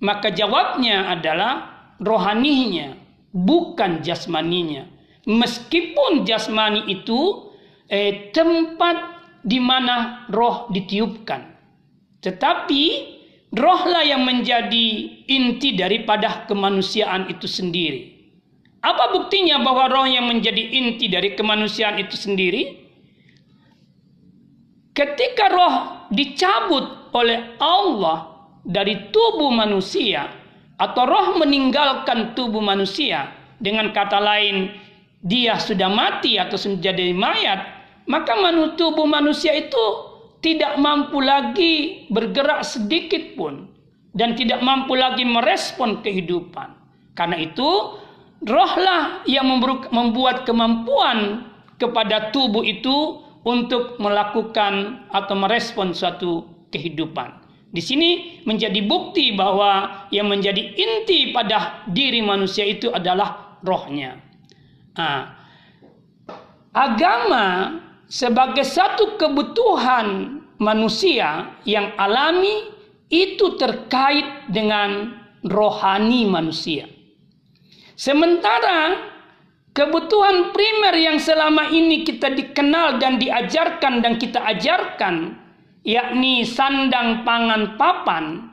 Maka 0.00 0.32
jawabnya 0.32 1.12
adalah 1.12 1.52
rohaninya, 2.00 2.96
bukan 3.36 4.00
jasmaninya. 4.00 4.88
Meskipun 5.28 6.24
jasmani 6.24 6.88
itu 6.88 7.52
eh, 7.92 8.32
tempat 8.32 8.96
di 9.44 9.60
mana 9.60 10.24
roh 10.32 10.72
ditiupkan. 10.72 11.59
Tetapi 12.20 12.82
rohlah 13.56 14.04
yang 14.04 14.22
menjadi 14.22 14.86
inti 15.26 15.74
daripada 15.74 16.44
kemanusiaan 16.46 17.32
itu 17.32 17.48
sendiri. 17.48 18.20
Apa 18.80 19.12
buktinya 19.12 19.60
bahwa 19.60 19.92
roh 19.92 20.08
yang 20.08 20.24
menjadi 20.28 20.60
inti 20.60 21.12
dari 21.12 21.36
kemanusiaan 21.36 22.00
itu 22.00 22.16
sendiri? 22.16 22.80
Ketika 24.96 25.52
roh 25.52 25.74
dicabut 26.08 27.12
oleh 27.12 27.56
Allah 27.60 28.48
dari 28.64 29.12
tubuh 29.12 29.52
manusia 29.52 30.28
atau 30.80 31.04
roh 31.04 31.36
meninggalkan 31.36 32.32
tubuh 32.32 32.64
manusia 32.64 33.32
dengan 33.60 33.92
kata 33.92 34.16
lain 34.16 34.72
dia 35.20 35.60
sudah 35.60 35.92
mati 35.92 36.40
atau 36.40 36.56
sudah 36.56 36.80
jadi 36.80 37.12
mayat 37.12 37.60
maka 38.08 38.32
tubuh 38.80 39.04
manusia 39.04 39.52
itu 39.52 40.09
tidak 40.40 40.80
mampu 40.80 41.20
lagi 41.20 42.06
bergerak 42.08 42.64
sedikit 42.64 43.36
pun 43.36 43.68
dan 44.16 44.34
tidak 44.34 44.60
mampu 44.64 44.96
lagi 44.96 45.22
merespon 45.22 46.00
kehidupan. 46.00 46.72
Karena 47.14 47.36
itu, 47.36 48.00
rohlah 48.48 49.20
yang 49.28 49.46
membuat 49.92 50.48
kemampuan 50.48 51.44
kepada 51.76 52.32
tubuh 52.32 52.64
itu 52.64 53.20
untuk 53.44 53.96
melakukan 54.00 55.04
atau 55.12 55.34
merespon 55.36 55.92
suatu 55.92 56.44
kehidupan. 56.72 57.40
Di 57.70 57.78
sini 57.78 58.42
menjadi 58.48 58.82
bukti 58.82 59.30
bahwa 59.36 60.04
yang 60.10 60.26
menjadi 60.26 60.58
inti 60.74 61.30
pada 61.30 61.86
diri 61.86 62.18
manusia 62.18 62.66
itu 62.66 62.90
adalah 62.90 63.60
rohnya. 63.62 64.18
Nah, 64.98 65.38
agama 66.74 67.78
sebagai 68.10 68.66
satu 68.66 69.14
kebutuhan 69.14 70.42
manusia 70.58 71.54
yang 71.62 71.94
alami 71.94 72.74
itu 73.06 73.54
terkait 73.54 74.50
dengan 74.50 75.14
rohani 75.46 76.26
manusia. 76.26 76.90
Sementara 77.94 78.98
kebutuhan 79.70 80.50
primer 80.50 80.94
yang 80.98 81.22
selama 81.22 81.70
ini 81.70 82.02
kita 82.02 82.34
dikenal 82.34 82.98
dan 82.98 83.22
diajarkan 83.22 84.02
dan 84.02 84.18
kita 84.18 84.42
ajarkan 84.58 85.38
yakni 85.86 86.42
sandang 86.42 87.22
pangan 87.22 87.78
papan 87.78 88.50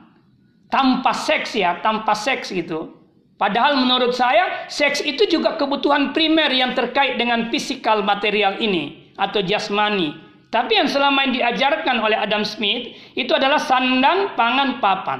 tanpa 0.69 1.17
seks 1.17 1.57
ya, 1.57 1.81
tanpa 1.81 2.13
seks 2.13 2.53
gitu. 2.53 2.93
Padahal 3.37 3.77
menurut 3.77 4.13
saya 4.13 4.69
seks 4.69 5.01
itu 5.01 5.25
juga 5.29 5.57
kebutuhan 5.57 6.13
primer 6.13 6.49
yang 6.53 6.73
terkait 6.73 7.21
dengan 7.21 7.53
fisikal 7.53 8.01
material 8.01 8.57
ini 8.57 9.06
atau 9.17 9.41
jasmani. 9.43 10.15
Tapi 10.47 10.79
yang 10.79 10.87
selama 10.87 11.27
ini 11.27 11.43
diajarkan 11.43 11.99
oleh 11.99 12.15
Adam 12.15 12.47
Smith 12.47 12.95
itu 13.19 13.35
adalah 13.35 13.59
sandang, 13.59 14.31
pangan, 14.39 14.79
papan. 14.79 15.19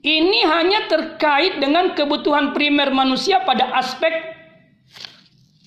Ini 0.00 0.40
hanya 0.48 0.88
terkait 0.88 1.60
dengan 1.60 1.92
kebutuhan 1.92 2.56
primer 2.56 2.88
manusia 2.92 3.44
pada 3.44 3.72
aspek 3.76 4.12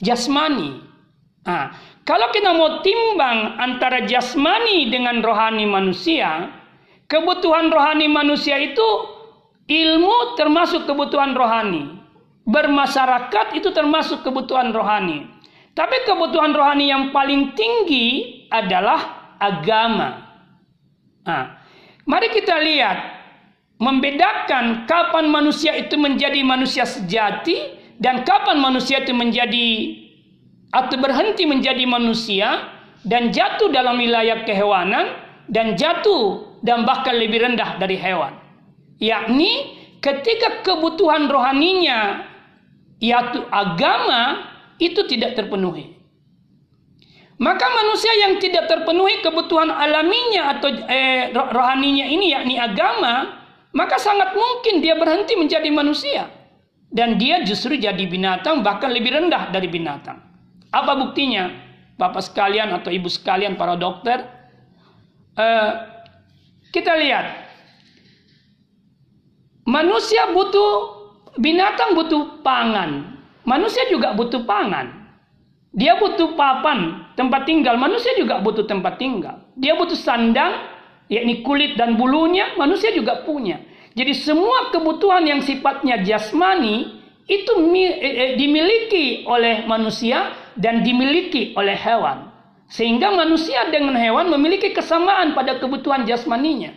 jasmani. 0.01 0.81
Nah, 1.45 1.73
kalau 2.05 2.29
kita 2.33 2.53
mau 2.53 2.81
timbang 2.81 3.57
antara 3.61 4.05
jasmani 4.05 4.89
dengan 4.89 5.21
rohani 5.21 5.65
manusia, 5.65 6.53
kebutuhan 7.09 7.69
rohani 7.69 8.09
manusia 8.09 8.57
itu 8.61 8.87
ilmu 9.67 10.39
termasuk 10.39 10.87
kebutuhan 10.89 11.37
rohani. 11.37 11.99
Bermasyarakat 12.47 13.59
itu 13.59 13.75
termasuk 13.75 14.23
kebutuhan 14.23 14.71
rohani. 14.71 15.27
Tapi 15.77 16.09
kebutuhan 16.09 16.57
rohani 16.57 16.89
yang 16.89 17.13
paling 17.13 17.53
tinggi 17.53 18.49
adalah 18.49 19.29
agama. 19.37 20.25
Nah, 21.21 21.61
mari 22.09 22.33
kita 22.33 22.57
lihat 22.57 22.97
membedakan 23.77 24.89
kapan 24.89 25.29
manusia 25.29 25.77
itu 25.77 25.93
menjadi 25.93 26.41
manusia 26.41 26.81
sejati 26.81 27.77
dan 28.01 28.25
kapan 28.25 28.57
manusia 28.57 29.05
itu 29.05 29.13
menjadi 29.13 29.69
atau 30.73 30.97
berhenti 30.97 31.45
menjadi 31.45 31.85
manusia 31.85 32.73
dan 33.05 33.29
jatuh 33.29 33.69
dalam 33.69 34.01
wilayah 34.01 34.49
kehewanan 34.49 35.13
dan 35.45 35.77
jatuh 35.77 36.57
dan 36.65 36.89
bahkan 36.89 37.21
lebih 37.21 37.45
rendah 37.45 37.77
dari 37.77 38.01
hewan. 38.01 38.33
Yakni 38.97 39.77
ketika 40.01 40.65
kebutuhan 40.65 41.29
rohaninya 41.29 42.25
yaitu 42.97 43.45
agama 43.53 44.56
itu 44.77 45.05
tidak 45.09 45.37
terpenuhi. 45.37 45.97
Maka 47.37 47.69
manusia 47.69 48.09
yang 48.25 48.41
tidak 48.41 48.65
terpenuhi 48.65 49.21
kebutuhan 49.21 49.69
alaminya 49.69 50.57
atau 50.57 50.73
eh, 50.89 51.29
rohaninya 51.29 52.09
ini 52.09 52.33
yakni 52.33 52.57
agama, 52.57 53.45
maka 53.77 54.01
sangat 54.01 54.33
mungkin 54.33 54.81
dia 54.81 54.97
berhenti 54.97 55.37
menjadi 55.37 55.69
manusia 55.69 56.33
dan 56.89 57.21
dia 57.21 57.45
justru 57.45 57.77
jadi 57.77 58.09
binatang 58.09 58.65
bahkan 58.65 58.89
lebih 58.89 59.13
rendah 59.13 59.53
dari 59.53 59.69
binatang. 59.69 60.17
Apa 60.73 60.97
buktinya? 60.97 61.69
Bapak 61.97 62.21
sekalian 62.25 62.69
atau 62.77 62.93
ibu 62.93 63.09
sekalian 63.09 63.57
para 63.57 63.73
dokter, 63.73 64.21
eh, 65.33 65.71
kita 66.69 66.93
lihat 66.93 67.25
manusia 69.65 70.29
butuh 70.29 70.73
binatang 71.41 71.97
butuh 71.97 72.41
pangan, 72.45 73.16
Manusia 73.47 73.87
juga 73.87 74.11
butuh 74.11 74.43
pangan. 74.43 75.07
Dia 75.71 75.95
butuh 75.95 76.35
papan, 76.35 77.07
tempat 77.15 77.47
tinggal. 77.47 77.79
Manusia 77.79 78.11
juga 78.19 78.43
butuh 78.43 78.67
tempat 78.67 78.99
tinggal. 78.99 79.47
Dia 79.55 79.79
butuh 79.79 79.95
sandang, 79.95 80.67
yakni 81.07 81.47
kulit 81.47 81.79
dan 81.79 81.95
bulunya, 81.95 82.59
manusia 82.59 82.91
juga 82.91 83.23
punya. 83.23 83.63
Jadi 83.95 84.11
semua 84.13 84.67
kebutuhan 84.75 85.23
yang 85.23 85.39
sifatnya 85.39 86.03
jasmani 86.03 86.99
itu 87.23 87.51
eh, 87.75 87.95
eh, 88.03 88.31
dimiliki 88.35 89.23
oleh 89.23 89.63
manusia 89.63 90.35
dan 90.59 90.83
dimiliki 90.83 91.55
oleh 91.55 91.73
hewan. 91.73 92.27
Sehingga 92.67 93.15
manusia 93.15 93.71
dengan 93.71 93.95
hewan 93.95 94.27
memiliki 94.27 94.75
kesamaan 94.75 95.31
pada 95.31 95.55
kebutuhan 95.55 96.03
jasmaninya. 96.03 96.75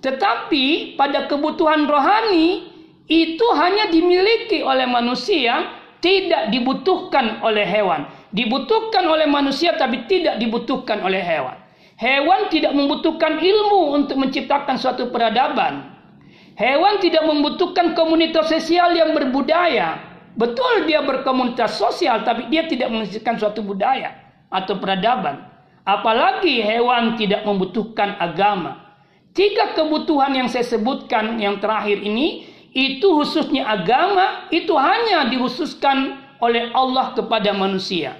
Tetapi 0.00 0.96
pada 0.96 1.28
kebutuhan 1.28 1.84
rohani 1.84 2.64
itu 3.08 3.46
hanya 3.60 3.92
dimiliki 3.92 4.64
oleh 4.64 4.88
manusia 4.88 5.77
tidak 5.98 6.54
dibutuhkan 6.54 7.42
oleh 7.42 7.66
hewan. 7.66 8.06
Dibutuhkan 8.30 9.04
oleh 9.08 9.26
manusia 9.26 9.74
tapi 9.74 10.06
tidak 10.06 10.38
dibutuhkan 10.38 11.02
oleh 11.02 11.18
hewan. 11.18 11.56
Hewan 11.98 12.46
tidak 12.46 12.78
membutuhkan 12.78 13.42
ilmu 13.42 13.98
untuk 13.98 14.16
menciptakan 14.22 14.78
suatu 14.78 15.10
peradaban. 15.10 15.98
Hewan 16.54 17.02
tidak 17.02 17.26
membutuhkan 17.26 17.94
komunitas 17.94 18.50
sosial 18.50 18.94
yang 18.94 19.14
berbudaya. 19.14 19.98
Betul 20.38 20.86
dia 20.86 21.02
berkomunitas 21.02 21.74
sosial 21.78 22.22
tapi 22.22 22.46
dia 22.46 22.70
tidak 22.70 22.94
menghasilkan 22.94 23.34
suatu 23.42 23.66
budaya 23.66 24.14
atau 24.46 24.78
peradaban. 24.78 25.50
Apalagi 25.82 26.62
hewan 26.62 27.18
tidak 27.18 27.42
membutuhkan 27.42 28.14
agama. 28.22 28.88
Tiga 29.34 29.74
kebutuhan 29.74 30.34
yang 30.34 30.50
saya 30.50 30.66
sebutkan 30.66 31.38
yang 31.38 31.62
terakhir 31.62 32.02
ini 32.02 32.47
itu 32.78 33.10
khususnya 33.10 33.66
agama 33.66 34.46
itu 34.54 34.70
hanya 34.78 35.26
dikhususkan 35.26 36.14
oleh 36.38 36.70
Allah 36.70 37.10
kepada 37.18 37.50
manusia. 37.50 38.14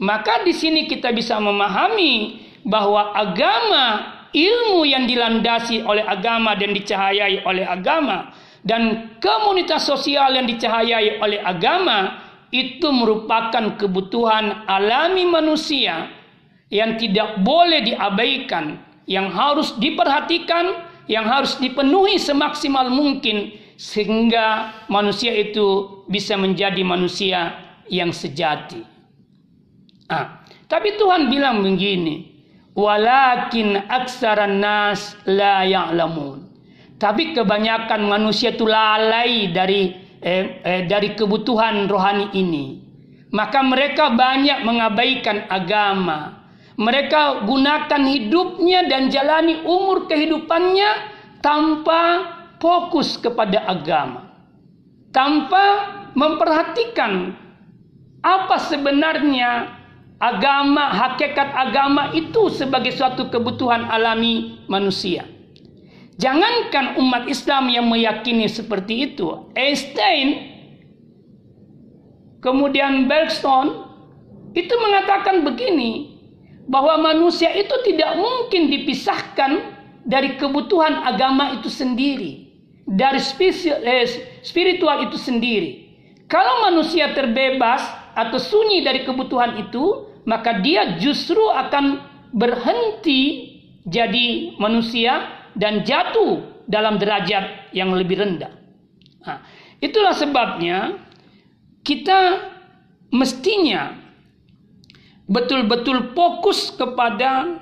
Maka 0.00 0.48
di 0.48 0.56
sini 0.56 0.88
kita 0.88 1.12
bisa 1.12 1.36
memahami 1.36 2.40
bahwa 2.64 3.12
agama 3.12 4.16
ilmu 4.32 4.88
yang 4.88 5.04
dilandasi 5.04 5.84
oleh 5.84 6.06
agama 6.08 6.56
dan 6.56 6.72
dicahayai 6.72 7.44
oleh 7.44 7.68
agama 7.68 8.32
dan 8.64 9.12
komunitas 9.20 9.84
sosial 9.84 10.32
yang 10.32 10.48
dicahayai 10.48 11.20
oleh 11.20 11.44
agama 11.44 12.24
itu 12.48 12.88
merupakan 12.88 13.76
kebutuhan 13.76 14.64
alami 14.64 15.28
manusia 15.28 16.08
yang 16.72 16.96
tidak 16.96 17.44
boleh 17.44 17.84
diabaikan, 17.84 18.80
yang 19.04 19.28
harus 19.28 19.76
diperhatikan, 19.76 20.84
yang 21.08 21.28
harus 21.28 21.56
dipenuhi 21.60 22.16
semaksimal 22.16 22.88
mungkin 22.88 23.52
sehingga 23.78 24.74
manusia 24.90 25.30
itu 25.30 26.02
bisa 26.10 26.34
menjadi 26.34 26.82
manusia 26.82 27.54
yang 27.86 28.10
sejati. 28.10 28.82
Ah, 30.10 30.42
tapi 30.66 30.98
Tuhan 30.98 31.30
bilang 31.30 31.62
begini, 31.62 32.26
walakin 32.74 33.78
aksaran 33.86 34.58
nas 34.58 35.14
la 35.30 35.62
ya'lamun. 35.62 36.50
Tapi 36.98 37.38
kebanyakan 37.38 38.02
manusia 38.10 38.50
itu 38.50 38.66
lalai 38.66 39.54
dari 39.54 39.94
eh, 40.18 40.58
eh, 40.66 40.82
dari 40.90 41.14
kebutuhan 41.14 41.86
rohani 41.86 42.34
ini. 42.34 42.82
Maka 43.30 43.62
mereka 43.62 44.10
banyak 44.10 44.66
mengabaikan 44.66 45.46
agama. 45.46 46.50
Mereka 46.74 47.46
gunakan 47.46 48.02
hidupnya 48.06 48.90
dan 48.90 49.10
jalani 49.10 49.62
umur 49.62 50.10
kehidupannya 50.10 50.90
tanpa 51.42 52.02
fokus 52.62 53.18
kepada 53.18 53.64
agama. 53.66 54.30
Tanpa 55.10 55.64
memperhatikan 56.14 57.34
apa 58.22 58.56
sebenarnya 58.60 59.78
agama, 60.18 60.90
hakikat 60.90 61.48
agama 61.54 62.10
itu 62.12 62.50
sebagai 62.50 62.92
suatu 62.94 63.30
kebutuhan 63.30 63.86
alami 63.88 64.62
manusia. 64.66 65.24
Jangankan 66.18 66.98
umat 66.98 67.30
Islam 67.30 67.70
yang 67.70 67.86
meyakini 67.86 68.50
seperti 68.50 69.14
itu. 69.14 69.54
Einstein, 69.54 70.50
kemudian 72.42 73.06
Bergson, 73.06 73.86
itu 74.50 74.74
mengatakan 74.82 75.46
begini, 75.46 76.18
bahwa 76.66 77.00
manusia 77.00 77.54
itu 77.54 77.72
tidak 77.86 78.18
mungkin 78.18 78.66
dipisahkan 78.68 79.78
dari 80.02 80.36
kebutuhan 80.36 81.06
agama 81.06 81.54
itu 81.54 81.70
sendiri. 81.70 82.47
Dari 82.88 83.20
eh, 83.20 84.06
spiritual 84.40 85.04
itu 85.04 85.20
sendiri. 85.20 85.92
Kalau 86.24 86.64
manusia 86.64 87.12
terbebas 87.12 87.84
atau 88.16 88.40
sunyi 88.40 88.80
dari 88.80 89.04
kebutuhan 89.04 89.60
itu, 89.60 90.08
maka 90.24 90.60
dia 90.64 90.96
justru 90.96 91.40
akan 91.40 92.00
berhenti 92.32 93.54
jadi 93.88 94.56
manusia 94.60 95.24
dan 95.56 95.84
jatuh 95.84 96.44
dalam 96.68 97.00
derajat 97.00 97.72
yang 97.72 97.92
lebih 97.96 98.20
rendah. 98.20 98.52
Nah, 99.24 99.40
itulah 99.80 100.12
sebabnya 100.12 101.00
kita 101.80 102.52
mestinya 103.08 103.96
betul-betul 105.28 106.12
fokus 106.12 106.72
kepada 106.72 107.60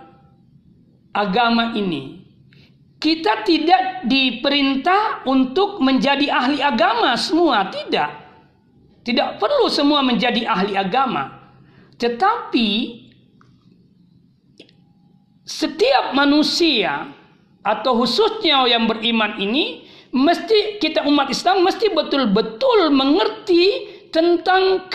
agama 1.15 1.75
ini. 1.75 2.15
Kita 2.97 3.45
tidak 3.45 4.09
diperintah 4.09 5.29
untuk 5.29 5.85
menjadi 5.85 6.33
ahli 6.33 6.65
agama 6.65 7.13
semua, 7.21 7.69
tidak. 7.69 8.09
Tidak 9.05 9.37
perlu 9.37 9.69
semua 9.69 10.01
menjadi 10.01 10.49
ahli 10.49 10.75
agama. 10.75 11.53
Tetapi 12.01 12.69
setiap 15.47 16.17
manusia 16.17 17.07
atau 17.63 18.03
khususnya 18.03 18.67
yang 18.67 18.91
beriman 18.91 19.39
ini 19.39 19.87
mesti 20.11 20.83
kita 20.83 21.07
umat 21.07 21.31
Islam 21.31 21.63
mesti 21.63 21.93
betul-betul 21.95 22.91
mengerti 22.91 23.95
tentang 24.11 24.91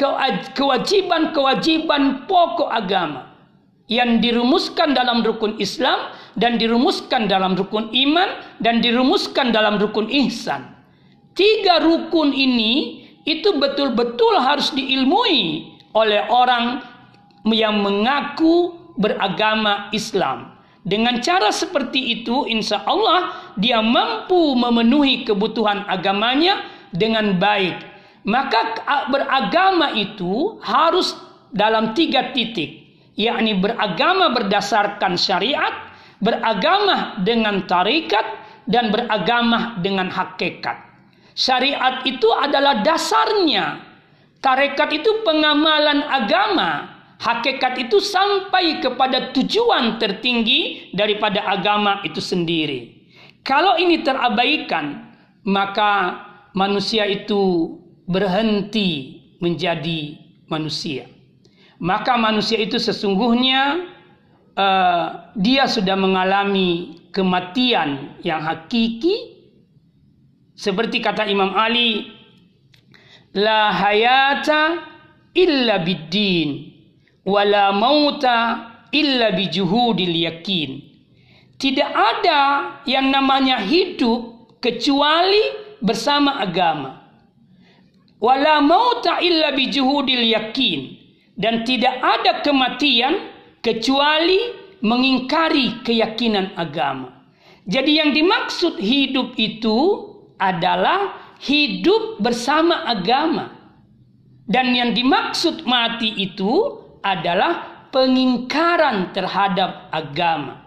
kewajiban-kewajiban 0.58 2.28
pokok 2.28 2.68
agama 2.68 3.32
yang 3.92 4.24
dirumuskan 4.24 4.96
dalam 4.96 5.20
rukun 5.24 5.60
Islam 5.60 6.12
dan 6.39 6.56
dirumuskan 6.56 7.28
dalam 7.28 7.56
rukun 7.58 7.91
iman 7.91 8.30
dan 8.63 8.80
dirumuskan 8.80 9.52
dalam 9.52 9.80
rukun 9.80 10.08
ihsan. 10.08 10.72
Tiga 11.36 11.80
rukun 11.84 12.36
ini 12.36 13.04
itu 13.24 13.56
betul-betul 13.56 14.39
harus 14.41 14.72
diilmui 14.74 15.72
oleh 15.96 16.28
orang 16.32 16.84
yang 17.48 17.82
mengaku 17.82 18.76
beragama 18.96 19.91
Islam. 19.96 20.56
Dengan 20.82 21.22
cara 21.22 21.54
seperti 21.54 22.22
itu, 22.22 22.50
insya 22.50 22.82
Allah 22.89 23.54
dia 23.54 23.86
mampu 23.86 24.58
memenuhi 24.58 25.22
kebutuhan 25.30 25.86
agamanya 25.86 26.65
dengan 26.89 27.38
baik. 27.38 27.78
Maka 28.26 28.82
beragama 29.10 29.94
itu 29.94 30.58
harus 30.62 31.13
dalam 31.54 31.94
tiga 31.94 32.34
titik, 32.34 32.98
yakni 33.13 33.58
beragama 33.58 34.34
berdasarkan 34.34 35.17
syariat, 35.17 35.90
beragama 36.21 37.19
dengan 37.25 37.65
tarikat, 37.65 38.41
dan 38.69 38.93
beragama 38.93 39.79
dengan 39.81 40.07
hakikat. 40.07 40.77
Syariat 41.34 42.05
itu 42.05 42.29
adalah 42.29 42.84
dasarnya. 42.86 43.81
Tarekat 44.41 44.89
itu 45.01 45.21
pengamalan 45.25 46.05
agama. 46.05 46.89
Hakikat 47.21 47.77
itu 47.77 48.01
sampai 48.01 48.81
kepada 48.81 49.29
tujuan 49.38 50.01
tertinggi 50.01 50.89
daripada 50.97 51.45
agama 51.45 52.01
itu 52.01 52.17
sendiri. 52.17 52.97
Kalau 53.45 53.77
ini 53.77 54.01
terabaikan, 54.01 55.13
maka 55.45 56.17
manusia 56.57 57.05
itu 57.05 57.77
berhenti 58.10 59.21
menjadi 59.38 60.17
manusia. 60.49 61.05
Maka 61.77 62.17
manusia 62.17 62.57
itu 62.57 62.81
sesungguhnya 62.81 63.86
uh, 64.56 65.32
dia 65.38 65.68
sudah 65.68 65.96
mengalami 65.96 67.02
kematian 67.12 68.20
yang 68.24 68.42
hakiki. 68.42 69.40
Seperti 70.56 71.02
kata 71.02 71.26
Imam 71.26 71.58
Ali, 71.58 72.06
la 73.34 73.74
hayata 73.74 74.78
illa 75.34 75.82
biddin 75.82 76.70
wala 77.26 77.74
mauta 77.74 78.38
illa 78.94 79.34
bijuhudil 79.34 80.16
yakin. 80.16 80.70
Tidak 81.62 81.92
ada 81.94 82.42
yang 82.90 83.14
namanya 83.14 83.62
hidup 83.62 84.50
kecuali 84.58 85.78
bersama 85.82 86.42
agama. 86.42 87.02
Wala 88.22 88.62
mauta 88.62 89.22
illa 89.22 89.54
bijuhudil 89.54 90.26
yakin. 90.30 90.80
Dan 91.38 91.66
tidak 91.66 91.98
ada 92.02 92.46
kematian 92.46 93.31
kecuali 93.62 94.58
mengingkari 94.82 95.86
keyakinan 95.86 96.58
agama. 96.58 97.21
Jadi 97.69 98.02
yang 98.02 98.12
dimaksud 98.12 98.82
hidup 98.82 99.38
itu 99.38 100.10
adalah 100.41 101.13
hidup 101.38 102.17
bersama 102.17 102.89
agama. 102.89 103.54
Dan 104.50 104.74
yang 104.74 104.91
dimaksud 104.97 105.63
mati 105.63 106.12
itu 106.17 106.82
adalah 107.06 107.86
pengingkaran 107.93 109.13
terhadap 109.13 109.88
agama. 109.93 110.60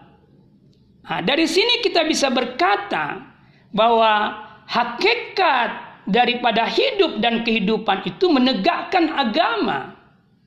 Nah, 1.05 1.21
dari 1.21 1.45
sini 1.45 1.85
kita 1.85 2.01
bisa 2.07 2.33
berkata 2.33 3.21
bahwa 3.69 4.41
hakikat 4.65 5.69
daripada 6.09 6.65
hidup 6.65 7.21
dan 7.21 7.45
kehidupan 7.45 8.09
itu 8.09 8.25
menegakkan 8.31 9.13
agama. 9.13 9.93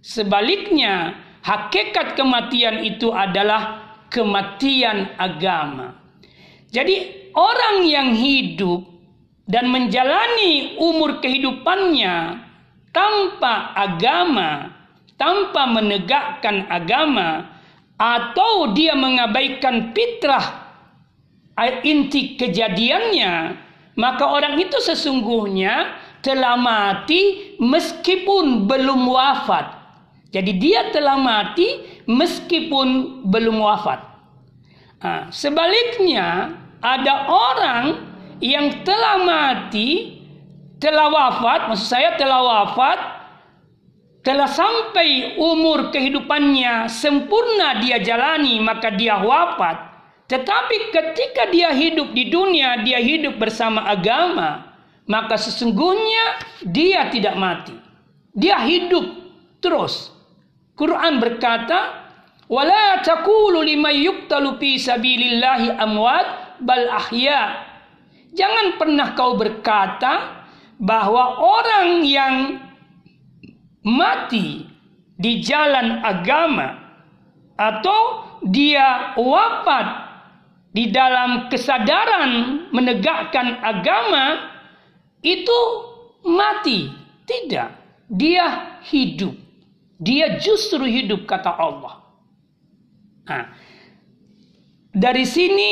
Sebaliknya, 0.02 1.14
hakikat 1.48 2.12
kematian 2.12 2.84
itu 2.84 3.08
adalah 3.08 3.96
kematian 4.12 5.16
agama. 5.16 5.96
Jadi, 6.68 7.32
orang 7.32 7.88
yang 7.88 8.12
hidup 8.12 8.84
dan 9.48 9.72
menjalani 9.72 10.76
umur 10.76 11.24
kehidupannya 11.24 12.44
tanpa 12.92 13.72
agama 13.72 14.76
tanpa 15.18 15.66
menegakkan 15.66 16.68
agama 16.70 17.48
atau 17.98 18.70
dia 18.76 18.94
mengabaikan 18.94 19.90
fitrah 19.96 20.70
inti 21.82 22.38
kejadiannya 22.38 23.58
maka 23.98 24.24
orang 24.30 24.54
itu 24.62 24.78
sesungguhnya 24.78 25.98
telah 26.22 26.54
mati 26.54 27.54
meskipun 27.58 28.70
belum 28.70 29.10
wafat 29.10 29.77
jadi 30.28 30.52
dia 30.56 30.80
telah 30.92 31.16
mati 31.16 31.66
meskipun 32.04 33.20
belum 33.28 33.60
wafat 33.60 34.00
nah, 35.00 35.28
sebaliknya 35.32 36.56
ada 36.80 37.14
orang 37.28 37.84
yang 38.38 38.84
telah 38.86 39.22
mati 39.22 40.20
telah 40.78 41.10
wafat 41.10 41.72
maksud 41.72 41.88
saya 41.88 42.14
telah 42.14 42.40
wafat 42.42 42.98
telah 44.22 44.46
sampai 44.50 45.40
umur 45.40 45.88
kehidupannya 45.90 46.86
sempurna 46.86 47.80
dia 47.82 47.98
jalani 47.98 48.60
maka 48.60 48.92
dia 48.94 49.18
wafat 49.18 49.88
tetapi 50.28 50.92
ketika 50.92 51.48
dia 51.48 51.72
hidup 51.72 52.12
di 52.12 52.28
dunia 52.28 52.84
dia 52.84 53.00
hidup 53.00 53.40
bersama 53.40 53.88
agama 53.88 54.68
maka 55.08 55.40
sesungguhnya 55.40 56.36
dia 56.68 57.08
tidak 57.08 57.34
mati. 57.40 57.74
Dia 58.36 58.60
hidup 58.60 59.08
terus. 59.58 60.12
Quran 60.78 61.18
berkata, 61.18 62.06
"Wala 62.46 63.02
taqulu 63.02 63.66
liman 63.66 63.92
yuqtalu 63.98 64.62
fi 64.62 64.78
sabilillahi 64.78 65.74
amwat 65.74 66.62
bal 66.62 66.86
ahya." 66.86 67.66
Jangan 68.30 68.78
pernah 68.78 69.18
kau 69.18 69.34
berkata 69.34 70.46
bahwa 70.78 71.42
orang 71.42 72.06
yang 72.06 72.62
mati 73.82 74.62
di 75.18 75.42
jalan 75.42 75.98
agama 76.06 76.78
atau 77.58 78.00
dia 78.46 79.18
wafat 79.18 80.06
di 80.70 80.94
dalam 80.94 81.50
kesadaran 81.50 82.62
menegakkan 82.70 83.58
agama 83.66 84.54
itu 85.26 85.58
mati. 86.22 86.94
Tidak, 87.26 87.68
dia 88.08 88.78
hidup. 88.86 89.47
Dia 89.98 90.38
justru 90.38 90.86
hidup 90.86 91.26
kata 91.26 91.50
Allah. 91.58 92.06
Nah, 93.26 93.44
dari 94.94 95.26
sini 95.26 95.70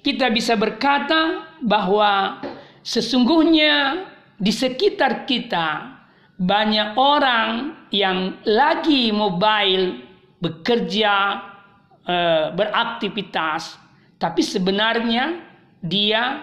kita 0.00 0.30
bisa 0.30 0.54
berkata 0.54 1.54
bahwa 1.60 2.38
sesungguhnya 2.86 4.06
di 4.38 4.52
sekitar 4.54 5.26
kita 5.26 5.94
banyak 6.38 6.98
orang 6.98 7.50
yang 7.94 8.38
lagi 8.42 9.14
mobile 9.14 10.02
bekerja 10.42 11.14
eh, 12.04 12.46
beraktivitas 12.52 13.78
tapi 14.18 14.42
sebenarnya 14.42 15.40
dia 15.80 16.42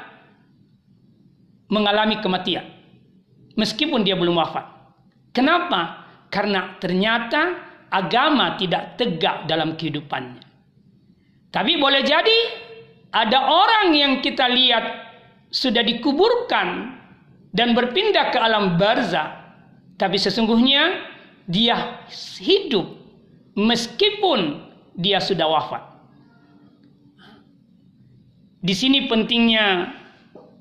mengalami 1.67 2.19
kematian 2.23 2.65
meskipun 3.55 4.01
dia 4.01 4.15
belum 4.17 4.39
wafat. 4.39 4.65
Kenapa? 5.31 6.00
Karena 6.31 6.79
ternyata 6.79 7.59
agama 7.91 8.55
tidak 8.55 8.95
tegak 8.95 9.45
dalam 9.51 9.75
kehidupannya. 9.75 10.47
Tapi 11.51 11.75
boleh 11.75 12.07
jadi 12.07 12.39
ada 13.11 13.51
orang 13.51 13.91
yang 13.91 14.13
kita 14.23 14.47
lihat 14.47 15.11
sudah 15.51 15.83
dikuburkan 15.83 16.95
dan 17.51 17.75
berpindah 17.75 18.31
ke 18.31 18.39
alam 18.39 18.79
barzah, 18.79 19.35
tapi 19.99 20.15
sesungguhnya 20.15 21.03
dia 21.51 22.07
hidup 22.39 22.87
meskipun 23.59 24.63
dia 24.95 25.19
sudah 25.19 25.51
wafat. 25.51 25.83
Di 28.63 28.71
sini 28.71 29.11
pentingnya 29.11 29.91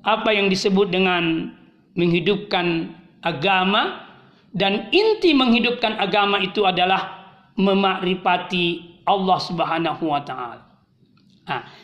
apa 0.03 0.35
yang 0.35 0.51
disebut 0.51 0.91
dengan 0.91 1.55
menghidupkan 1.95 2.91
agama 3.23 4.10
dan 4.51 4.91
inti 4.91 5.31
menghidupkan 5.31 5.95
agama 5.95 6.39
itu 6.43 6.67
adalah 6.67 7.23
memakrifati 7.55 8.99
Allah 9.07 9.39
Subhanahu 9.39 10.03
wa 10.07 10.21
taala. 10.23 10.63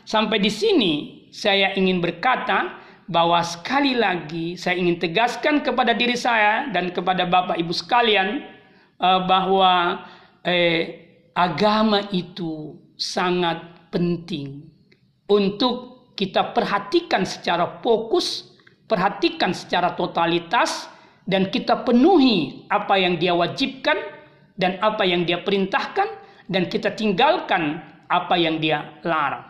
Sampai 0.07 0.39
di 0.39 0.51
sini 0.51 0.93
saya 1.31 1.75
ingin 1.75 1.99
berkata 1.99 2.79
bahwa 3.07 3.39
sekali 3.43 3.95
lagi 3.95 4.59
saya 4.59 4.79
ingin 4.79 4.99
tegaskan 4.99 5.63
kepada 5.63 5.95
diri 5.95 6.15
saya 6.15 6.67
dan 6.71 6.91
kepada 6.91 7.23
Bapak 7.27 7.55
Ibu 7.55 7.71
sekalian 7.71 8.43
uh, 8.99 9.23
bahwa 9.23 10.03
eh, 10.43 11.07
agama 11.31 12.03
itu 12.11 12.75
sangat 12.99 13.91
penting 13.91 14.67
untuk 15.31 16.11
kita 16.17 16.51
perhatikan 16.51 17.23
secara 17.23 17.79
fokus, 17.79 18.57
perhatikan 18.89 19.53
secara 19.53 19.93
totalitas 19.93 20.89
dan 21.27 21.51
kita 21.51 21.83
penuhi 21.83 22.63
apa 22.71 22.95
yang 22.95 23.19
dia 23.19 23.35
wajibkan 23.35 23.99
dan 24.55 24.79
apa 24.79 25.03
yang 25.03 25.27
dia 25.27 25.43
perintahkan 25.43 26.07
dan 26.47 26.71
kita 26.71 26.95
tinggalkan 26.95 27.83
apa 28.07 28.39
yang 28.39 28.57
dia 28.63 28.95
larang. 29.03 29.43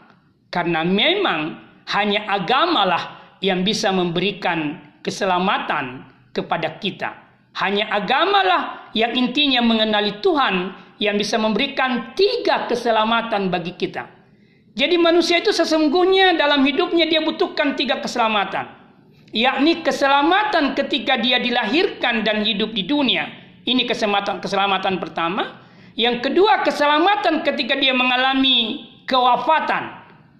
Karena 0.50 0.82
memang 0.82 1.62
hanya 1.94 2.26
agamalah 2.26 3.38
yang 3.40 3.62
bisa 3.62 3.94
memberikan 3.94 4.82
keselamatan 5.06 6.04
kepada 6.34 6.82
kita. 6.82 7.14
Hanya 7.62 7.90
agamalah 7.94 8.92
yang 8.98 9.14
intinya 9.14 9.62
mengenali 9.62 10.18
Tuhan 10.22 10.74
yang 10.98 11.18
bisa 11.18 11.38
memberikan 11.38 12.18
tiga 12.18 12.66
keselamatan 12.66 13.54
bagi 13.54 13.78
kita. 13.78 14.10
Jadi 14.78 14.98
manusia 14.98 15.42
itu 15.42 15.50
sesungguhnya 15.50 16.38
dalam 16.38 16.62
hidupnya 16.62 17.10
dia 17.10 17.22
butuhkan 17.22 17.74
tiga 17.74 17.98
keselamatan 17.98 18.77
yakni 19.36 19.84
keselamatan 19.84 20.76
ketika 20.78 21.20
dia 21.20 21.40
dilahirkan 21.42 22.24
dan 22.24 22.44
hidup 22.44 22.72
di 22.72 22.88
dunia. 22.88 23.28
Ini 23.68 23.84
keselamatan 23.84 24.40
keselamatan 24.40 24.96
pertama. 25.02 25.64
Yang 25.98 26.30
kedua, 26.30 26.62
keselamatan 26.64 27.42
ketika 27.44 27.76
dia 27.76 27.92
mengalami 27.92 28.86
kewafatan 29.10 29.98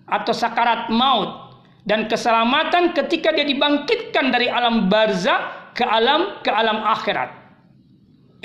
atau 0.08 0.32
sakarat 0.32 0.88
maut 0.94 1.60
dan 1.84 2.08
keselamatan 2.08 2.96
ketika 2.96 3.34
dia 3.36 3.44
dibangkitkan 3.44 4.32
dari 4.32 4.48
alam 4.48 4.88
barzah 4.88 5.72
ke 5.74 5.84
alam 5.84 6.40
ke 6.46 6.52
alam 6.54 6.84
akhirat. 6.84 7.34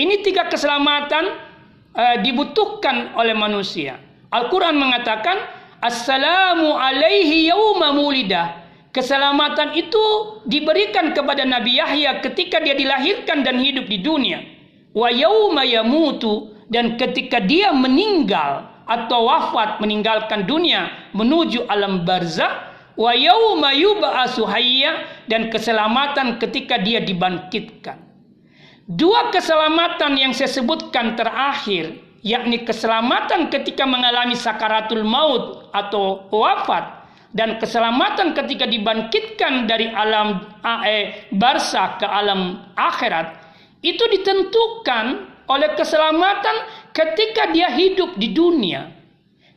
Ini 0.00 0.24
tiga 0.24 0.48
keselamatan 0.48 1.24
uh, 1.94 2.16
dibutuhkan 2.24 3.12
oleh 3.14 3.36
manusia. 3.36 4.00
Al-Quran 4.32 4.80
mengatakan, 4.80 5.36
Assalamu 5.84 6.72
alaihi 6.72 7.52
yawma 7.52 7.92
mulidah 7.92 8.61
Keselamatan 8.92 9.72
itu 9.72 10.04
diberikan 10.44 11.16
kepada 11.16 11.48
Nabi 11.48 11.80
Yahya 11.80 12.20
ketika 12.20 12.60
dia 12.60 12.76
dilahirkan 12.76 13.40
dan 13.40 13.56
hidup 13.56 13.88
di 13.88 14.04
dunia. 14.04 14.44
Wa 14.92 15.08
yauma 15.08 15.64
yamutu 15.64 16.52
dan 16.68 17.00
ketika 17.00 17.40
dia 17.40 17.72
meninggal 17.72 18.68
atau 18.84 19.32
wafat 19.32 19.80
meninggalkan 19.80 20.44
dunia 20.44 21.08
menuju 21.16 21.64
alam 21.72 22.04
barzah 22.04 22.76
wa 22.92 23.16
yauma 23.16 23.72
yub'atsu 23.72 24.44
dan 25.24 25.48
keselamatan 25.48 26.36
ketika 26.36 26.76
dia 26.76 27.00
dibangkitkan. 27.00 27.96
Dua 28.84 29.32
keselamatan 29.32 30.20
yang 30.20 30.36
saya 30.36 30.52
sebutkan 30.52 31.16
terakhir 31.16 31.96
yakni 32.20 32.60
keselamatan 32.60 33.48
ketika 33.48 33.88
mengalami 33.88 34.36
sakaratul 34.36 35.00
maut 35.00 35.72
atau 35.72 36.28
wafat 36.28 37.01
dan 37.32 37.56
keselamatan 37.56 38.36
ketika 38.36 38.68
dibangkitkan 38.68 39.64
dari 39.64 39.88
alam 39.88 40.44
eh, 40.84 41.28
barsa 41.32 41.96
ke 41.96 42.04
alam 42.04 42.60
akhirat 42.76 43.40
itu 43.80 44.04
ditentukan 44.04 45.32
oleh 45.48 45.70
keselamatan 45.74 46.56
ketika 46.94 47.50
dia 47.50 47.72
hidup 47.72 48.14
di 48.20 48.30
dunia. 48.30 48.88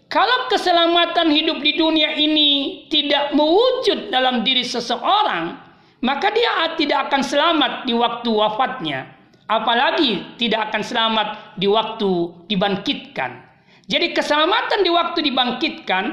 Kalau 0.05 0.47
keselamatan 0.49 1.33
hidup 1.33 1.59
di 1.61 1.75
dunia 1.75 2.13
ini 2.15 2.85
tidak 2.88 3.33
mewujud 3.33 4.13
dalam 4.13 4.45
diri 4.45 4.61
seseorang, 4.61 5.57
maka 6.05 6.29
dia 6.29 6.77
tidak 6.77 7.09
akan 7.09 7.21
selamat 7.25 7.71
di 7.89 7.93
waktu 7.97 8.29
wafatnya. 8.29 8.99
Apalagi 9.45 10.38
tidak 10.41 10.71
akan 10.71 10.81
selamat 10.81 11.27
di 11.57 11.69
waktu 11.69 12.11
dibangkitkan. 12.49 13.45
Jadi 13.85 14.17
keselamatan 14.17 14.81
di 14.81 14.89
waktu 14.89 15.19
dibangkitkan 15.21 16.03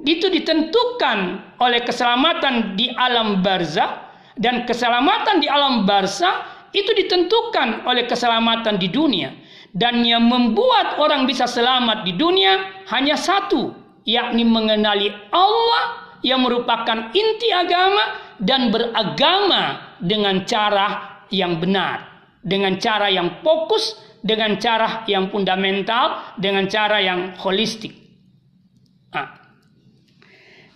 itu 0.00 0.26
ditentukan 0.32 1.18
oleh 1.60 1.80
keselamatan 1.84 2.74
di 2.74 2.88
alam 2.96 3.44
barzah 3.44 4.12
dan 4.40 4.64
keselamatan 4.64 5.44
di 5.44 5.46
alam 5.46 5.84
barzah 5.84 6.68
itu 6.72 6.88
ditentukan 6.96 7.84
oleh 7.84 8.08
keselamatan 8.08 8.80
di 8.80 8.88
dunia. 8.88 9.36
Dan 9.72 10.04
yang 10.04 10.28
membuat 10.28 11.00
orang 11.00 11.24
bisa 11.24 11.48
selamat 11.48 12.04
di 12.04 12.12
dunia 12.16 12.84
hanya 12.92 13.16
satu 13.16 13.72
yakni 14.04 14.44
mengenali 14.44 15.08
Allah 15.32 16.16
yang 16.20 16.44
merupakan 16.44 17.08
inti 17.16 17.48
agama 17.50 18.36
dan 18.36 18.68
beragama 18.68 19.96
dengan 19.96 20.44
cara 20.44 21.20
yang 21.32 21.56
benar 21.56 22.12
dengan 22.42 22.76
cara 22.82 23.06
yang 23.06 23.40
fokus 23.40 23.96
dengan 24.22 24.58
cara 24.58 25.06
yang 25.06 25.30
fundamental 25.30 26.34
dengan 26.38 26.66
cara 26.66 26.98
yang 26.98 27.34
holistik 27.38 28.01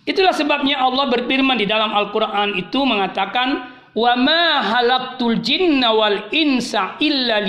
Itulah 0.07 0.31
sebabnya 0.31 0.79
Allah 0.79 1.11
berfirman 1.11 1.59
di 1.59 1.67
dalam 1.67 1.91
Al-Quran 1.91 2.55
itu 2.55 2.79
mengatakan, 2.87 3.75
Wa 3.91 4.15
ma 4.15 4.63
halaktul 4.63 5.43
jinna 5.43 5.91
wal 5.91 6.31
insa 6.31 6.95
illa. 7.03 7.43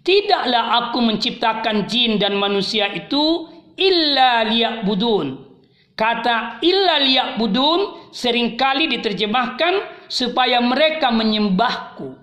Tidaklah 0.00 0.64
aku 0.76 0.98
menciptakan 1.00 1.88
jin 1.88 2.20
dan 2.20 2.36
manusia 2.36 2.90
itu 2.92 3.48
illa 3.80 4.44
liya'budun. 4.44 5.48
Kata 5.96 6.58
illa 6.64 7.00
liya'budun 7.00 8.12
sering 8.12 8.58
kali 8.58 8.88
diterjemahkan 8.90 10.04
supaya 10.10 10.58
mereka 10.60 11.08
menyembahku. 11.14 12.16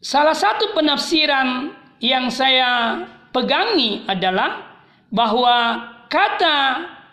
Salah 0.00 0.34
satu 0.34 0.72
penafsiran 0.72 1.76
yang 2.00 2.32
saya 2.32 3.04
pegangi 3.36 4.06
adalah 4.08 4.80
bahwa 5.12 5.84
kata 6.10 6.58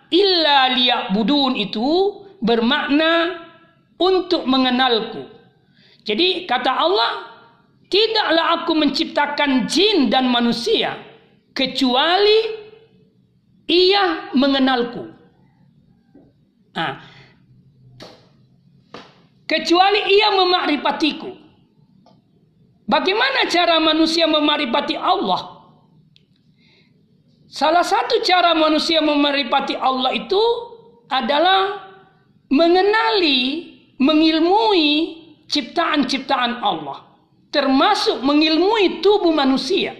illa 0.09 0.73
budun 1.13 1.53
itu 1.53 2.25
bermakna 2.41 3.45
untuk 4.01 4.49
mengenalku. 4.49 5.25
Jadi 6.07 6.49
kata 6.49 6.71
Allah, 6.71 7.11
tidaklah 7.91 8.45
aku 8.61 8.71
menciptakan 8.73 9.67
jin 9.67 10.07
dan 10.07 10.31
manusia 10.31 10.95
kecuali 11.51 12.39
ia 13.67 14.31
mengenalku. 14.31 15.11
Nah, 16.77 17.01
kecuali 19.49 19.99
ia 20.13 20.29
memakrifatiku. 20.37 21.31
Bagaimana 22.87 23.51
cara 23.51 23.83
manusia 23.83 24.29
memakrifati 24.29 24.95
Allah? 24.95 25.56
Salah 27.47 27.83
satu 27.83 28.19
cara 28.27 28.51
manusia 28.51 28.99
memaripati 28.99 29.79
Allah 29.79 30.11
itu 30.11 30.43
adalah 31.07 31.87
mengenali, 32.51 33.71
mengilmui 33.95 35.15
ciptaan-ciptaan 35.47 36.59
Allah. 36.59 37.07
Termasuk 37.47 38.19
mengilmui 38.19 38.99
tubuh 38.99 39.31
manusia. 39.31 39.95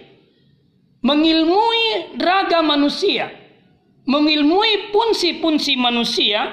Mengilmui 1.00 2.20
raga 2.20 2.60
manusia. 2.60 3.32
Mengilmui 4.04 4.92
fungsi-fungsi 4.92 5.80
manusia. 5.80 6.52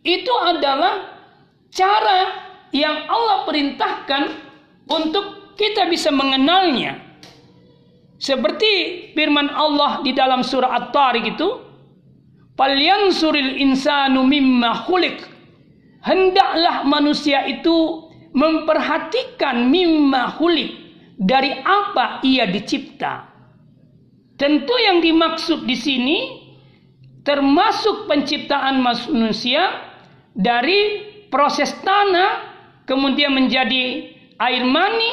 Itu 0.00 0.32
adalah 0.40 1.20
cara 1.68 2.20
yang 2.72 3.04
Allah 3.12 3.44
perintahkan 3.44 4.22
untuk 4.88 5.52
kita 5.60 5.84
bisa 5.92 6.08
mengenalnya 6.08 7.09
seperti 8.20 8.72
firman 9.16 9.48
Allah 9.48 10.04
di 10.04 10.12
dalam 10.12 10.44
surah 10.44 10.76
At-Tariq 10.76 11.24
itu, 11.34 11.48
"Falyansuril 12.60 13.56
insanu 13.56 14.28
mimma 14.28 14.84
khuliq." 14.84 15.24
Hendaklah 16.04 16.84
manusia 16.84 17.48
itu 17.48 18.08
memperhatikan 18.36 19.72
mimma 19.72 20.36
khuliq 20.36 20.70
dari 21.16 21.52
apa 21.64 22.20
ia 22.20 22.44
dicipta. 22.44 23.24
Tentu 24.36 24.72
yang 24.80 25.04
dimaksud 25.04 25.68
di 25.68 25.76
sini 25.76 26.18
termasuk 27.24 28.08
penciptaan 28.08 28.80
manusia 28.80 29.80
dari 30.32 31.08
proses 31.28 31.76
tanah 31.84 32.48
kemudian 32.88 33.36
menjadi 33.36 34.08
air 34.40 34.64
mani, 34.64 35.12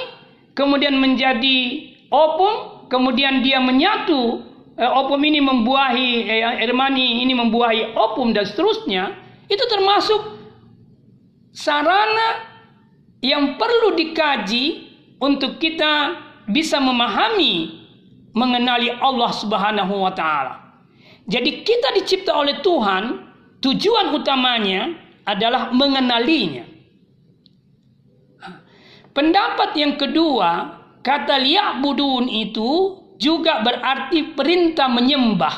kemudian 0.55 0.95
menjadi 0.95 1.91
opung, 2.07 2.76
kemudian 2.87 3.43
dia 3.43 3.59
menyatu 3.61 4.43
eh, 4.75 4.91
opum 4.91 5.19
ini 5.23 5.39
membuahi 5.39 6.09
eh, 6.27 6.63
air 6.63 6.71
ini 6.71 7.33
membuahi 7.35 7.95
opum 7.95 8.35
dan 8.35 8.47
seterusnya 8.47 9.15
itu 9.47 9.63
termasuk 9.71 10.37
sarana 11.55 12.47
yang 13.23 13.57
perlu 13.57 13.97
dikaji 13.97 14.87
untuk 15.17 15.57
kita 15.57 16.21
bisa 16.47 16.77
memahami 16.77 17.83
mengenali 18.37 18.93
Allah 18.93 19.31
Subhanahu 19.33 20.05
wa 20.05 20.13
taala. 20.13 20.85
Jadi 21.27 21.65
kita 21.65 21.91
dicipta 21.97 22.37
oleh 22.37 22.61
Tuhan, 22.61 23.03
tujuan 23.59 24.13
utamanya 24.13 24.93
adalah 25.27 25.73
mengenalinya. 25.73 26.63
Pendapat 29.11 29.73
yang 29.75 29.97
kedua 29.97 30.76
Kata 31.01 31.39
liya'budun 31.39 32.27
itu 32.27 32.99
juga 33.17 33.65
berarti 33.65 34.37
perintah 34.37 34.89
menyembah. 34.91 35.55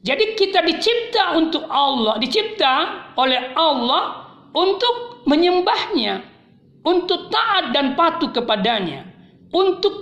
Jadi 0.00 0.32
kita 0.36 0.64
dicipta 0.64 1.36
untuk 1.36 1.68
Allah, 1.68 2.16
dicipta 2.16 2.72
oleh 3.20 3.52
Allah 3.52 4.32
untuk 4.56 5.24
menyembahnya, 5.28 6.24
untuk 6.88 7.28
taat 7.28 7.76
dan 7.76 7.92
patuh 7.92 8.32
kepadanya, 8.32 9.04
untuk 9.52 9.92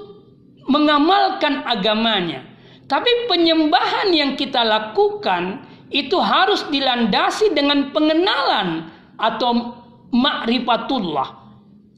mengamalkan 0.70 1.66
agamanya. 1.66 2.46
Tapi 2.86 3.26
penyembahan 3.26 4.14
yang 4.14 4.32
kita 4.38 4.62
lakukan 4.62 5.66
itu 5.90 6.16
harus 6.20 6.64
dilandasi 6.70 7.52
dengan 7.52 7.90
pengenalan 7.90 8.88
atau 9.18 9.76
makrifatullah. 10.14 11.36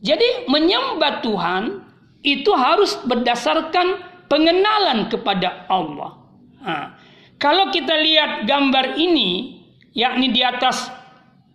Jadi 0.00 0.48
menyembah 0.48 1.20
Tuhan 1.20 1.62
itu 2.20 2.52
harus 2.52 3.00
berdasarkan 3.08 4.00
pengenalan 4.28 5.08
kepada 5.08 5.66
Allah. 5.66 6.20
Nah, 6.60 6.86
kalau 7.40 7.72
kita 7.72 7.96
lihat 7.96 8.44
gambar 8.44 9.00
ini, 9.00 9.60
yakni 9.96 10.28
di 10.30 10.44
atas 10.44 10.92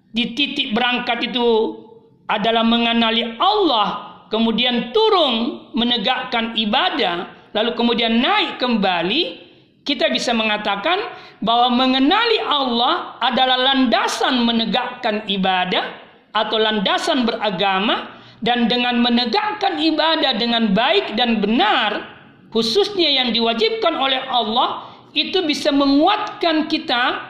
di 0.09 0.33
titik 0.33 0.73
berangkat 0.73 1.29
itu 1.29 1.77
adalah 2.25 2.65
mengenali 2.65 3.37
Allah, 3.37 3.87
kemudian 4.33 4.89
turun 4.89 5.69
menegakkan 5.77 6.57
ibadah, 6.57 7.29
lalu 7.53 7.77
kemudian 7.77 8.17
naik 8.17 8.57
kembali, 8.57 9.45
kita 9.85 10.09
bisa 10.09 10.33
mengatakan 10.33 10.97
bahwa 11.45 11.85
mengenali 11.85 12.41
Allah 12.41 13.21
adalah 13.21 13.61
landasan 13.61 14.41
menegakkan 14.41 15.29
ibadah 15.29 16.01
atau 16.33 16.57
landasan 16.57 17.29
beragama 17.29 18.14
dan 18.43 18.67
dengan 18.67 18.99
menegakkan 18.99 19.79
ibadah 19.79 20.35
dengan 20.35 20.75
baik 20.75 21.15
dan 21.15 21.39
benar 21.39 22.15
khususnya 22.51 23.07
yang 23.07 23.29
diwajibkan 23.31 23.95
oleh 23.95 24.19
Allah 24.27 24.91
itu 25.15 25.43
bisa 25.47 25.71
menguatkan 25.71 26.67
kita 26.67 27.23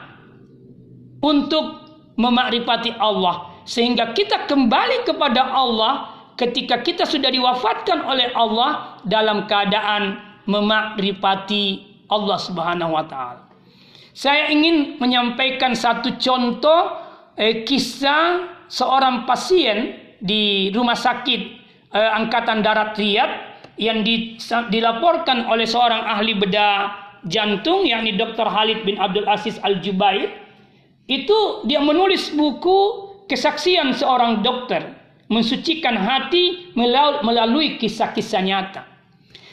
untuk 1.22 1.86
memakrifati 2.18 2.98
Allah 2.98 3.54
sehingga 3.66 4.14
kita 4.14 4.50
kembali 4.50 5.06
kepada 5.06 5.42
Allah 5.50 6.14
ketika 6.38 6.82
kita 6.82 7.04
sudah 7.06 7.30
diwafatkan 7.34 8.06
oleh 8.06 8.30
Allah 8.34 9.02
dalam 9.08 9.50
keadaan 9.50 10.22
memakrifati 10.46 11.96
Allah 12.06 12.38
Subhanahu 12.38 12.94
wa 12.94 13.06
taala. 13.10 13.50
Saya 14.16 14.48
ingin 14.54 15.02
menyampaikan 15.02 15.76
satu 15.76 16.16
contoh 16.22 17.02
eh, 17.36 17.66
kisah 17.68 18.48
seorang 18.70 19.28
pasien 19.28 20.05
di 20.26 20.74
rumah 20.74 20.98
sakit 20.98 21.42
eh, 21.94 22.12
Angkatan 22.18 22.66
Darat 22.66 22.98
Riyadh 22.98 23.34
yang 23.78 24.02
di, 24.02 24.42
dilaporkan 24.74 25.46
oleh 25.46 25.70
seorang 25.70 26.02
ahli 26.02 26.34
bedah 26.34 27.06
jantung 27.30 27.86
yakni 27.86 28.18
Dr. 28.18 28.50
Khalid 28.50 28.82
bin 28.88 28.98
Abdul 28.98 29.30
Aziz 29.30 29.62
Al 29.62 29.78
Jubair 29.86 30.34
itu 31.06 31.38
dia 31.70 31.78
menulis 31.78 32.34
buku 32.34 33.14
kesaksian 33.30 33.94
seorang 33.94 34.42
dokter 34.42 35.06
mensucikan 35.30 35.98
hati 35.98 36.74
melalui 36.78 37.82
kisah-kisah 37.82 38.42
nyata. 38.46 38.84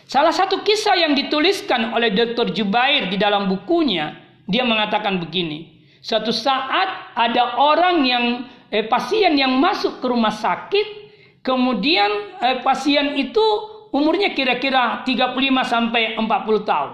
Salah 0.04 0.32
satu 0.32 0.60
kisah 0.60 0.92
yang 1.00 1.16
dituliskan 1.16 1.96
oleh 1.96 2.12
Dr. 2.12 2.52
Jubair 2.52 3.08
di 3.08 3.16
dalam 3.16 3.48
bukunya, 3.48 4.12
dia 4.44 4.60
mengatakan 4.60 5.16
begini. 5.16 5.72
Suatu 6.04 6.28
saat 6.28 7.16
ada 7.16 7.56
orang 7.56 7.96
yang 8.04 8.24
eh, 8.72 8.88
pasien 8.88 9.36
yang 9.36 9.60
masuk 9.60 10.00
ke 10.00 10.06
rumah 10.08 10.32
sakit, 10.32 11.12
kemudian 11.44 12.08
eh, 12.40 12.64
pasien 12.64 13.12
itu 13.20 13.44
umurnya 13.92 14.32
kira-kira 14.32 15.04
35 15.04 15.36
sampai 15.68 16.16
40 16.16 16.64
tahun. 16.64 16.90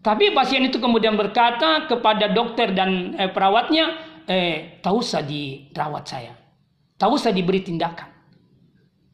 Tapi 0.00 0.32
pasien 0.32 0.64
itu 0.64 0.80
kemudian 0.80 1.12
berkata 1.12 1.84
kepada 1.84 2.32
dokter 2.32 2.72
dan 2.72 3.12
eh, 3.20 3.28
perawatnya, 3.28 4.00
eh, 4.24 4.80
tak 4.80 4.96
usah 4.96 5.20
dirawat 5.20 6.08
saya. 6.08 6.32
Tak 6.96 7.08
usah 7.12 7.28
diberi 7.36 7.60
tindakan. 7.60 8.08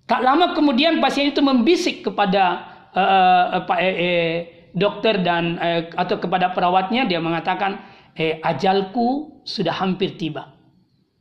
Tak 0.07 0.23
lama 0.23 0.55
kemudian 0.55 1.03
pasien 1.03 1.35
itu 1.35 1.42
membisik 1.42 2.07
kepada 2.07 2.62
eh, 2.95 3.47
eh, 3.59 3.62
eh, 3.66 3.97
eh, 3.99 4.37
dokter 4.71 5.19
dan 5.19 5.59
eh, 5.59 5.90
atau 5.90 6.23
kepada 6.23 6.55
perawatnya 6.55 7.11
dia 7.11 7.19
mengatakan 7.19 7.83
eh, 8.14 8.38
ajalku 8.46 9.42
sudah 9.42 9.75
hampir 9.75 10.15
tiba. 10.15 10.56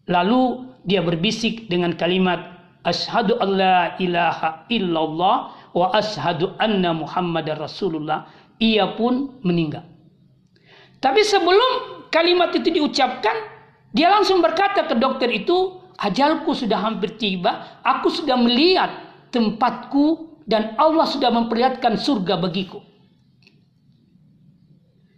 Lalu 0.05 0.69
dia 0.85 1.01
berbisik 1.01 1.65
dengan 1.69 1.97
kalimat 1.97 2.55
Ashadu 2.85 3.41
an 3.41 3.57
la 3.57 3.97
ilaha 3.97 4.69
illallah 4.69 5.35
wa 5.73 5.89
ashadu 5.97 6.53
anna 6.61 6.93
muhammadar 6.93 7.57
rasulullah. 7.57 8.29
Ia 8.61 8.93
pun 8.93 9.41
meninggal. 9.41 9.81
Tapi 11.01 11.25
sebelum 11.25 12.05
kalimat 12.13 12.53
itu 12.53 12.69
diucapkan, 12.69 13.33
dia 13.89 14.13
langsung 14.13 14.39
berkata 14.39 14.85
ke 14.85 14.95
dokter 15.01 15.33
itu, 15.33 15.81
ajalku 15.97 16.53
sudah 16.53 16.77
hampir 16.77 17.17
tiba, 17.17 17.81
aku 17.81 18.13
sudah 18.13 18.37
melihat 18.37 18.93
tempatku 19.33 20.37
dan 20.45 20.77
Allah 20.77 21.09
sudah 21.09 21.33
memperlihatkan 21.33 21.97
surga 21.97 22.37
bagiku. 22.37 22.85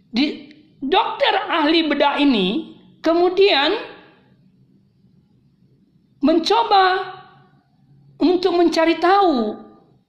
Di 0.08 0.56
dokter 0.80 1.36
ahli 1.52 1.84
bedah 1.84 2.16
ini 2.16 2.74
kemudian 3.04 3.76
mencoba 6.18 7.14
untuk 8.18 8.58
mencari 8.58 8.98
tahu 8.98 9.54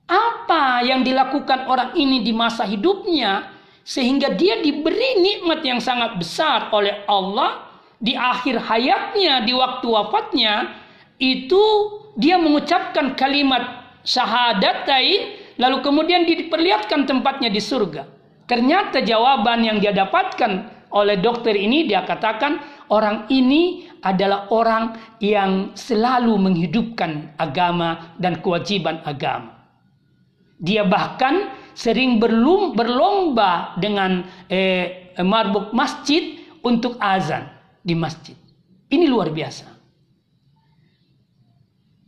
apa 0.09 0.81
yang 0.81 1.05
dilakukan 1.05 1.69
orang 1.69 1.93
ini 1.93 2.25
di 2.25 2.33
masa 2.33 2.65
hidupnya 2.65 3.53
sehingga 3.85 4.33
dia 4.33 4.61
diberi 4.61 5.21
nikmat 5.21 5.61
yang 5.61 5.77
sangat 5.77 6.17
besar 6.17 6.73
oleh 6.73 7.05
Allah 7.05 7.69
di 8.01 8.17
akhir 8.17 8.57
hayatnya 8.57 9.45
di 9.45 9.53
waktu 9.53 9.85
wafatnya 9.85 10.73
itu 11.21 11.61
dia 12.17 12.41
mengucapkan 12.41 13.13
kalimat 13.13 13.85
syahadatain 14.01 15.37
lalu 15.59 15.77
kemudian 15.83 16.23
diperlihatkan 16.25 17.05
tempatnya 17.05 17.51
di 17.51 17.61
surga. 17.61 18.07
Ternyata 18.49 19.05
jawaban 19.05 19.61
yang 19.61 19.77
dia 19.77 19.93
dapatkan 19.93 20.79
oleh 20.89 21.21
dokter 21.21 21.53
ini 21.53 21.85
dia 21.85 22.01
katakan 22.01 22.57
orang 22.89 23.29
ini 23.29 23.89
adalah 24.01 24.49
orang 24.53 24.97
yang 25.21 25.73
selalu 25.73 26.35
menghidupkan 26.37 27.33
agama 27.37 28.15
dan 28.17 28.41
kewajiban 28.41 29.01
agama. 29.05 29.55
Dia 30.59 30.83
bahkan 30.83 31.55
sering 31.71 32.19
berlum, 32.19 32.75
berlomba 32.75 33.79
dengan 33.79 34.27
eh, 34.51 35.15
marbuk 35.23 35.71
masjid 35.71 36.35
untuk 36.59 36.99
azan 36.99 37.47
di 37.79 37.95
masjid. 37.95 38.35
Ini 38.91 39.07
luar 39.07 39.31
biasa. 39.31 39.67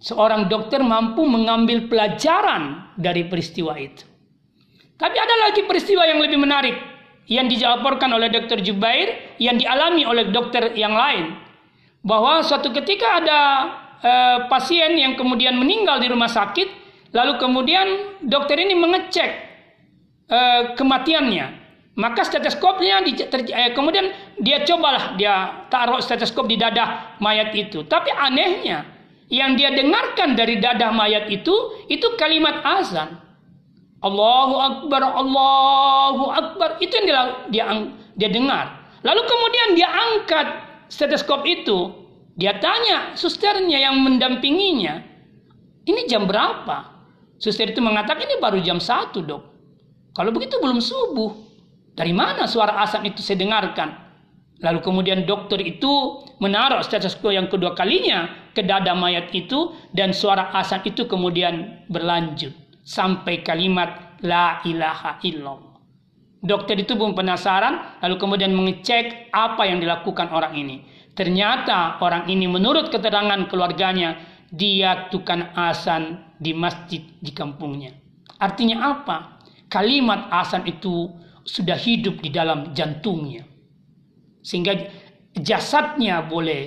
Seorang 0.02 0.50
dokter 0.50 0.82
mampu 0.82 1.24
mengambil 1.30 1.86
pelajaran 1.86 2.92
dari 2.98 3.30
peristiwa 3.30 3.78
itu. 3.78 4.04
Tapi 4.98 5.18
ada 5.18 5.36
lagi 5.48 5.62
peristiwa 5.66 6.04
yang 6.10 6.20
lebih 6.20 6.42
menarik 6.42 6.91
yang 7.32 7.48
dilaporkan 7.48 8.12
oleh 8.12 8.28
dokter 8.28 8.60
Jubair 8.60 9.40
yang 9.40 9.56
dialami 9.56 10.04
oleh 10.04 10.28
dokter 10.36 10.76
yang 10.76 10.92
lain. 10.92 11.40
Bahwa 12.04 12.44
suatu 12.44 12.76
ketika 12.76 13.24
ada 13.24 13.40
e, 14.04 14.14
pasien 14.52 15.00
yang 15.00 15.16
kemudian 15.16 15.56
meninggal 15.56 16.04
di 16.04 16.12
rumah 16.12 16.28
sakit 16.28 16.68
lalu 17.16 17.40
kemudian 17.40 17.88
dokter 18.28 18.60
ini 18.60 18.76
mengecek 18.76 19.32
e, 20.28 20.40
kematiannya. 20.76 21.64
Maka 21.96 22.24
stetoskopnya 22.24 23.04
di, 23.04 23.16
ter, 23.16 23.48
eh, 23.52 23.76
kemudian 23.76 24.12
dia 24.40 24.64
cobalah 24.64 25.16
dia 25.20 25.68
taruh 25.68 26.00
stetoskop 26.00 26.48
di 26.52 26.60
dadah 26.60 27.20
mayat 27.20 27.52
itu. 27.56 27.84
Tapi 27.88 28.12
anehnya 28.12 28.88
yang 29.32 29.56
dia 29.56 29.72
dengarkan 29.72 30.36
dari 30.36 30.60
dadah 30.60 30.92
mayat 30.92 31.32
itu 31.32 31.52
itu 31.88 32.08
kalimat 32.20 32.64
azan. 32.64 33.31
Allahu 34.02 34.56
Akbar, 34.58 35.02
Allahu 35.06 36.26
Akbar. 36.34 36.82
Itu 36.82 36.98
yang 36.98 37.06
dia, 37.06 37.22
dia, 37.54 37.66
dia 38.18 38.30
dengar. 38.34 38.66
Lalu 39.06 39.22
kemudian 39.30 39.68
dia 39.78 39.90
angkat 39.90 40.48
stetoskop 40.90 41.46
itu. 41.46 41.94
Dia 42.34 42.58
tanya 42.58 43.14
susternya 43.14 43.78
yang 43.78 44.02
mendampinginya. 44.02 45.06
Ini 45.86 46.10
jam 46.10 46.26
berapa? 46.26 46.90
Suster 47.38 47.70
itu 47.70 47.82
mengatakan 47.82 48.26
ini 48.26 48.42
baru 48.42 48.62
jam 48.62 48.82
satu 48.82 49.22
dok. 49.22 49.44
Kalau 50.18 50.34
begitu 50.34 50.58
belum 50.58 50.82
subuh. 50.82 51.54
Dari 51.94 52.14
mana 52.16 52.50
suara 52.50 52.82
azan 52.82 53.06
itu 53.06 53.22
saya 53.22 53.38
dengarkan? 53.38 53.94
Lalu 54.62 54.80
kemudian 54.86 55.26
dokter 55.26 55.58
itu 55.62 56.24
menaruh 56.38 56.82
stetoskop 56.86 57.34
yang 57.34 57.50
kedua 57.50 57.74
kalinya 57.74 58.50
ke 58.54 58.62
dada 58.62 58.94
mayat 58.94 59.34
itu 59.34 59.74
dan 59.94 60.14
suara 60.14 60.54
azan 60.54 60.86
itu 60.86 61.10
kemudian 61.10 61.82
berlanjut 61.90 62.61
sampai 62.82 63.46
kalimat 63.46 64.20
la 64.26 64.60
ilaha 64.66 65.22
illallah. 65.26 65.78
Dokter 66.42 66.74
itu 66.82 66.98
pun 66.98 67.14
penasaran 67.14 68.02
lalu 68.02 68.16
kemudian 68.18 68.52
mengecek 68.54 69.30
apa 69.30 69.62
yang 69.70 69.78
dilakukan 69.78 70.34
orang 70.34 70.58
ini. 70.58 70.84
Ternyata 71.14 72.02
orang 72.02 72.26
ini 72.32 72.50
menurut 72.50 72.90
keterangan 72.90 73.46
keluarganya 73.46 74.18
dia 74.50 75.08
tukang 75.14 75.54
azan 75.54 76.34
di 76.42 76.52
masjid 76.58 77.06
di 77.22 77.30
kampungnya. 77.30 77.94
Artinya 78.42 78.98
apa? 78.98 79.38
Kalimat 79.70 80.34
azan 80.34 80.66
itu 80.66 81.14
sudah 81.46 81.78
hidup 81.78 82.22
di 82.22 82.30
dalam 82.34 82.74
jantungnya 82.74 83.46
sehingga 84.42 84.74
jasadnya 85.38 86.26
boleh 86.26 86.62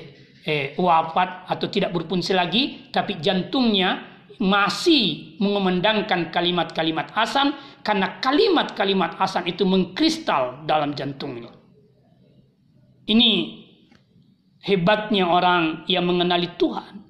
eh, 0.46 0.78
wafat 0.78 1.50
atau 1.50 1.66
tidak 1.68 1.90
berfungsi 1.90 2.32
lagi 2.32 2.88
tapi 2.94 3.18
jantungnya 3.18 4.13
masih 4.42 5.36
mengumandangkan 5.38 6.34
kalimat-kalimat 6.34 7.10
asan 7.14 7.54
karena 7.86 8.18
kalimat-kalimat 8.18 9.14
asan 9.20 9.46
itu 9.46 9.62
mengkristal 9.62 10.64
dalam 10.66 10.96
jantungnya. 10.96 11.52
Ini 13.04 13.30
hebatnya 14.64 15.28
orang 15.28 15.84
yang 15.86 16.08
mengenali 16.08 16.48
Tuhan, 16.56 17.04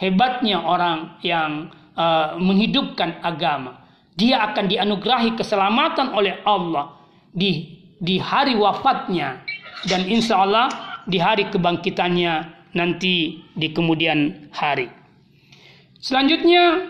hebatnya 0.00 0.64
orang 0.64 1.20
yang 1.20 1.68
uh, 1.94 2.40
menghidupkan 2.40 3.20
agama. 3.20 3.84
Dia 4.14 4.46
akan 4.50 4.70
dianugerahi 4.70 5.34
keselamatan 5.34 6.14
oleh 6.14 6.38
Allah 6.46 6.96
di 7.34 7.82
di 7.98 8.18
hari 8.18 8.54
wafatnya 8.54 9.42
dan 9.90 10.06
insya 10.06 10.42
Allah 10.42 10.66
di 11.04 11.18
hari 11.20 11.50
kebangkitannya 11.50 12.32
nanti 12.72 13.42
di 13.54 13.68
kemudian 13.70 14.50
hari. 14.54 15.03
Selanjutnya 16.04 16.84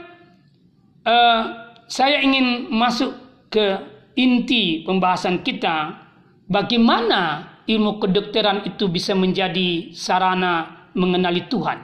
uh, 1.06 1.42
saya 1.86 2.18
ingin 2.18 2.66
masuk 2.66 3.14
ke 3.46 3.78
inti 4.18 4.82
pembahasan 4.82 5.46
kita 5.46 6.02
bagaimana 6.50 7.54
ilmu 7.70 8.02
kedokteran 8.02 8.66
itu 8.66 8.90
bisa 8.90 9.14
menjadi 9.14 9.94
sarana 9.94 10.90
mengenali 10.98 11.46
Tuhan. 11.46 11.78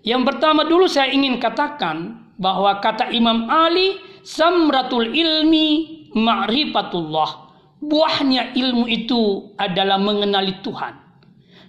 Yang 0.00 0.22
pertama 0.24 0.64
dulu 0.64 0.88
saya 0.88 1.12
ingin 1.12 1.36
katakan 1.36 2.32
bahwa 2.40 2.80
kata 2.80 3.12
Imam 3.12 3.44
Ali 3.52 4.00
samratul 4.24 5.12
ilmi 5.12 5.68
ma'rifatullah 6.16 7.30
buahnya 7.84 8.56
ilmu 8.56 8.88
itu 8.88 9.52
adalah 9.60 10.00
mengenali 10.00 10.64
Tuhan. 10.64 10.96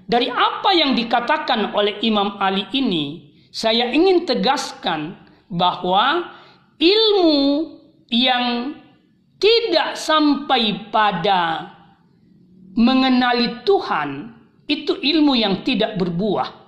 Dari 0.07 0.32
apa 0.32 0.72
yang 0.72 0.95
dikatakan 0.95 1.76
oleh 1.76 1.99
Imam 1.99 2.39
Ali 2.39 2.63
ini, 2.72 3.25
saya 3.56 3.88
ingin 3.88 4.28
tegaskan 4.28 5.16
bahwa 5.47 6.28
ilmu 6.76 7.72
yang 8.12 8.76
tidak 9.39 9.95
sampai 9.95 10.91
pada 10.91 11.72
mengenali 12.76 13.64
Tuhan 13.64 14.36
itu 14.68 14.99
ilmu 14.99 15.39
yang 15.39 15.64
tidak 15.64 15.95
berbuah. 15.95 16.68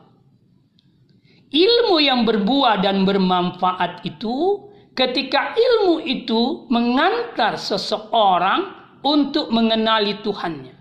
Ilmu 1.51 1.99
yang 1.99 2.23
berbuah 2.23 2.79
dan 2.79 3.03
bermanfaat 3.03 4.07
itu 4.07 4.67
ketika 4.95 5.59
ilmu 5.59 6.07
itu 6.07 6.71
mengantar 6.71 7.59
seseorang 7.59 8.63
untuk 9.03 9.51
mengenali 9.51 10.23
Tuhannya. 10.23 10.75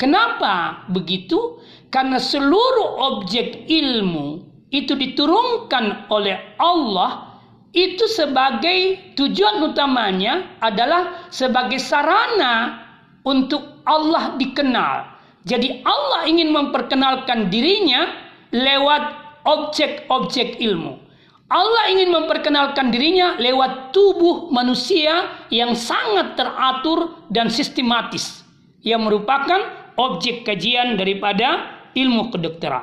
Kenapa 0.00 0.84
begitu? 0.88 1.60
Karena 1.92 2.20
seluruh 2.20 3.04
objek 3.16 3.68
ilmu 3.68 4.45
itu 4.70 4.98
diturunkan 4.98 6.10
oleh 6.10 6.56
Allah 6.58 7.38
itu 7.76 8.08
sebagai 8.08 9.12
tujuan 9.14 9.60
utamanya 9.60 10.56
adalah 10.64 11.28
sebagai 11.28 11.76
sarana 11.76 12.82
untuk 13.20 13.84
Allah 13.84 14.34
dikenal. 14.40 15.12
Jadi 15.46 15.84
Allah 15.84 16.26
ingin 16.26 16.50
memperkenalkan 16.50 17.52
dirinya 17.52 18.10
lewat 18.50 19.02
objek-objek 19.46 20.58
ilmu. 20.58 20.98
Allah 21.46 21.94
ingin 21.94 22.10
memperkenalkan 22.10 22.90
dirinya 22.90 23.38
lewat 23.38 23.94
tubuh 23.94 24.50
manusia 24.50 25.46
yang 25.54 25.78
sangat 25.78 26.34
teratur 26.34 27.22
dan 27.30 27.46
sistematis 27.46 28.42
yang 28.82 29.06
merupakan 29.06 29.62
objek 29.94 30.42
kajian 30.42 30.98
daripada 30.98 31.70
ilmu 31.94 32.34
kedokteran. 32.34 32.82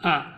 Nah, 0.00 0.33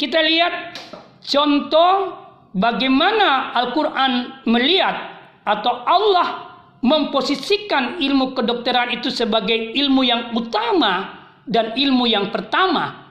kita 0.00 0.24
lihat 0.24 0.80
contoh 1.20 2.16
bagaimana 2.56 3.52
Al-Quran 3.52 4.42
melihat 4.48 4.96
atau 5.44 5.84
Allah 5.84 6.56
memposisikan 6.80 8.00
ilmu 8.00 8.32
kedokteran 8.32 8.96
itu 8.96 9.12
sebagai 9.12 9.76
ilmu 9.76 10.00
yang 10.00 10.32
utama 10.32 11.20
dan 11.44 11.76
ilmu 11.76 12.08
yang 12.08 12.32
pertama 12.32 13.10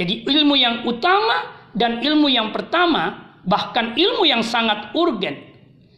jadi 0.00 0.24
ilmu 0.24 0.54
yang 0.56 0.88
utama 0.88 1.68
dan 1.76 2.00
ilmu 2.00 2.32
yang 2.32 2.56
pertama 2.56 3.36
bahkan 3.44 3.92
ilmu 3.92 4.24
yang 4.24 4.40
sangat 4.40 4.96
urgen. 4.96 5.36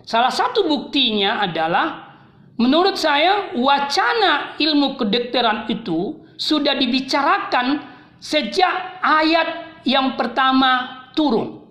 Salah 0.03 0.35
satu 0.35 0.67
buktinya 0.67 1.39
adalah 1.39 2.19
menurut 2.59 2.99
saya 2.99 3.55
wacana 3.55 4.59
ilmu 4.59 4.99
kedokteran 4.99 5.71
itu 5.71 6.19
sudah 6.35 6.75
dibicarakan 6.75 7.87
sejak 8.19 8.99
ayat 9.07 9.72
yang 9.85 10.15
pertama 10.15 11.05
turun. 11.17 11.63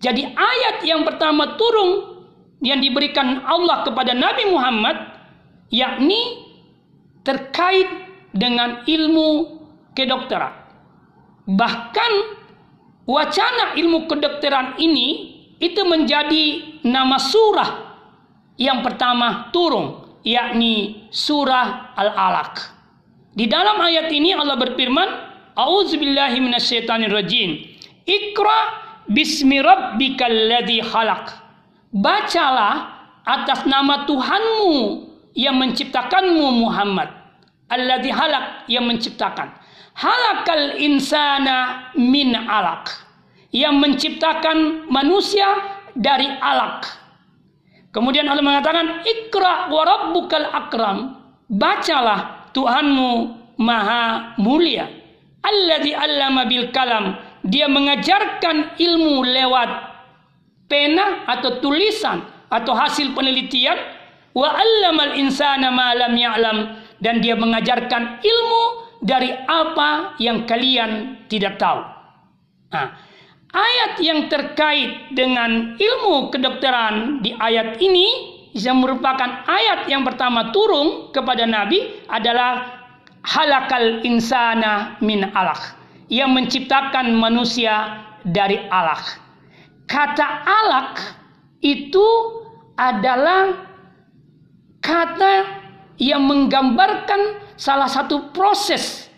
Jadi 0.00 0.24
ayat 0.24 0.84
yang 0.84 1.02
pertama 1.02 1.56
turun 1.56 2.20
yang 2.60 2.80
diberikan 2.80 3.44
Allah 3.44 3.84
kepada 3.84 4.12
Nabi 4.12 4.52
Muhammad 4.52 4.96
yakni 5.72 6.44
terkait 7.24 7.88
dengan 8.34 8.84
ilmu 8.84 9.60
kedokteran. 9.96 10.52
Bahkan 11.48 12.12
wacana 13.08 13.76
ilmu 13.76 14.08
kedokteran 14.08 14.76
ini 14.80 15.08
itu 15.60 15.80
menjadi 15.84 16.76
nama 16.84 17.16
surah 17.16 17.70
yang 18.60 18.84
pertama 18.84 19.48
turun 19.50 20.20
yakni 20.24 21.06
surah 21.12 21.96
Al-Alaq. 21.96 22.54
Di 23.34 23.50
dalam 23.50 23.76
ayat 23.82 24.08
ini 24.14 24.30
Allah 24.30 24.56
berfirman, 24.56 25.08
A'udzubillahi 25.54 26.42
minasyaitonirrajim. 26.42 27.50
Ikra 28.04 28.58
bismi 29.06 29.62
rabbikal 29.62 30.50
khalaq. 30.82 31.24
Bacalah 31.94 32.74
atas 33.22 33.62
nama 33.64 34.02
Tuhanmu 34.02 34.74
yang 35.38 35.56
menciptakanmu 35.62 36.66
Muhammad. 36.66 37.10
Alladzi 37.70 38.10
halak 38.10 38.66
yang 38.66 38.84
menciptakan. 38.90 39.54
Halakal 39.94 40.74
insana 40.82 41.90
min 41.94 42.34
alaq. 42.34 42.90
Yang 43.54 43.74
menciptakan 43.78 44.90
manusia 44.90 45.46
dari 45.94 46.26
alak. 46.26 46.82
Kemudian 47.94 48.26
Allah 48.26 48.42
mengatakan, 48.42 49.06
Ikra 49.06 49.70
wa 49.70 49.82
rabbukal 49.86 50.50
akram. 50.50 51.22
Bacalah 51.46 52.50
Tuhanmu 52.50 53.10
maha 53.62 54.34
mulia. 54.42 55.03
Alladzi 55.44 55.92
allama 55.92 56.48
bil 56.48 56.72
kalam. 56.72 57.20
Dia 57.44 57.68
mengajarkan 57.68 58.80
ilmu 58.80 59.20
lewat 59.28 59.70
pena 60.64 61.28
atau 61.28 61.60
tulisan 61.60 62.24
atau 62.48 62.72
hasil 62.72 63.12
penelitian 63.12 63.76
wa 64.32 64.48
allamal 64.48 65.12
insana 65.14 65.68
ma 65.68 65.92
lam 65.92 66.16
ya'lam 66.16 66.58
dan 67.04 67.20
dia 67.20 67.36
mengajarkan 67.36 68.24
ilmu 68.24 68.64
dari 69.04 69.28
apa 69.44 70.16
yang 70.16 70.48
kalian 70.48 71.20
tidak 71.28 71.60
tahu. 71.60 71.84
Nah, 72.72 72.96
ayat 73.52 74.00
yang 74.00 74.32
terkait 74.32 75.12
dengan 75.12 75.76
ilmu 75.76 76.32
kedokteran 76.32 77.20
di 77.20 77.36
ayat 77.36 77.76
ini 77.78 78.34
yang 78.56 78.80
merupakan 78.80 79.44
ayat 79.44 79.84
yang 79.90 80.02
pertama 80.06 80.50
turun 80.54 81.12
kepada 81.12 81.44
Nabi 81.44 82.06
adalah 82.08 82.73
halakal 83.24 84.04
insana 84.04 85.00
min 85.00 85.24
alaq 85.32 85.74
yang 86.12 86.36
menciptakan 86.36 87.16
manusia 87.16 88.04
dari 88.22 88.60
alaq. 88.68 89.18
Kata 89.88 90.44
alaq 90.44 90.92
itu 91.64 92.08
adalah 92.76 93.64
kata 94.84 95.64
yang 95.96 96.28
menggambarkan 96.28 97.40
salah 97.56 97.88
satu 97.88 98.34
proses 98.36 99.08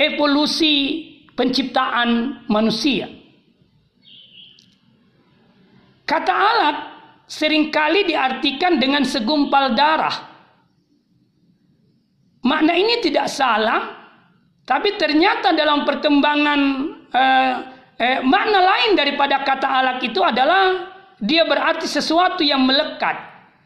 evolusi 0.00 1.04
penciptaan 1.36 2.42
manusia. 2.48 3.12
Kata 6.06 6.32
alat 6.32 6.76
sering 7.26 7.74
kali 7.74 8.06
diartikan 8.06 8.78
dengan 8.78 9.02
segumpal 9.02 9.74
darah. 9.74 10.35
Makna 12.46 12.78
ini 12.78 13.02
tidak 13.02 13.26
salah, 13.26 13.90
tapi 14.62 14.94
ternyata 14.94 15.50
dalam 15.50 15.82
perkembangan 15.82 16.60
eh, 17.10 17.54
eh, 17.98 18.18
makna 18.22 18.62
lain 18.62 18.94
daripada 18.94 19.42
kata 19.42 19.66
alat 19.66 19.98
itu 20.06 20.22
adalah 20.22 20.94
dia 21.18 21.42
berarti 21.42 21.90
sesuatu 21.90 22.46
yang 22.46 22.62
melekat, 22.62 23.18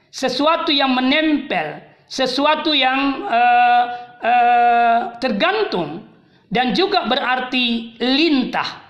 sesuatu 0.08 0.72
yang 0.72 0.96
menempel, 0.96 1.82
sesuatu 2.06 2.70
yang 2.70 3.26
uh, 3.26 3.84
uh, 4.22 4.98
tergantung 5.18 6.06
dan 6.46 6.74
juga 6.74 7.06
berarti 7.06 7.98
lintah. 7.98 8.88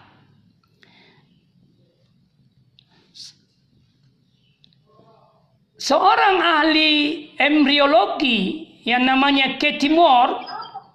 Seorang 5.80 6.36
ahli 6.44 7.32
embriologi 7.40 8.69
yang 8.86 9.04
namanya 9.04 9.60
Katie 9.60 9.92
Moore 9.92 10.40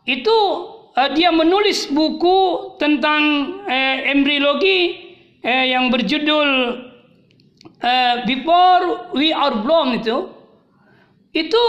itu 0.06 0.38
uh, 0.94 1.10
dia 1.14 1.34
menulis 1.34 1.90
buku 1.90 2.74
tentang 2.82 3.22
uh, 3.66 3.98
embriologi 4.10 4.80
uh, 5.42 5.66
yang 5.66 5.90
berjudul 5.94 6.50
uh, 7.82 8.16
Before 8.26 9.14
We 9.18 9.34
Are 9.34 9.62
Born 9.62 10.02
itu 10.02 10.18
itu 11.36 11.66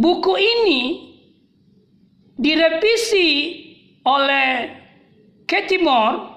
Buku 0.00 0.32
ini 0.38 0.80
direvisi 2.40 3.28
oleh 4.06 4.72
Katie 5.44 5.82
Moore 5.82 6.30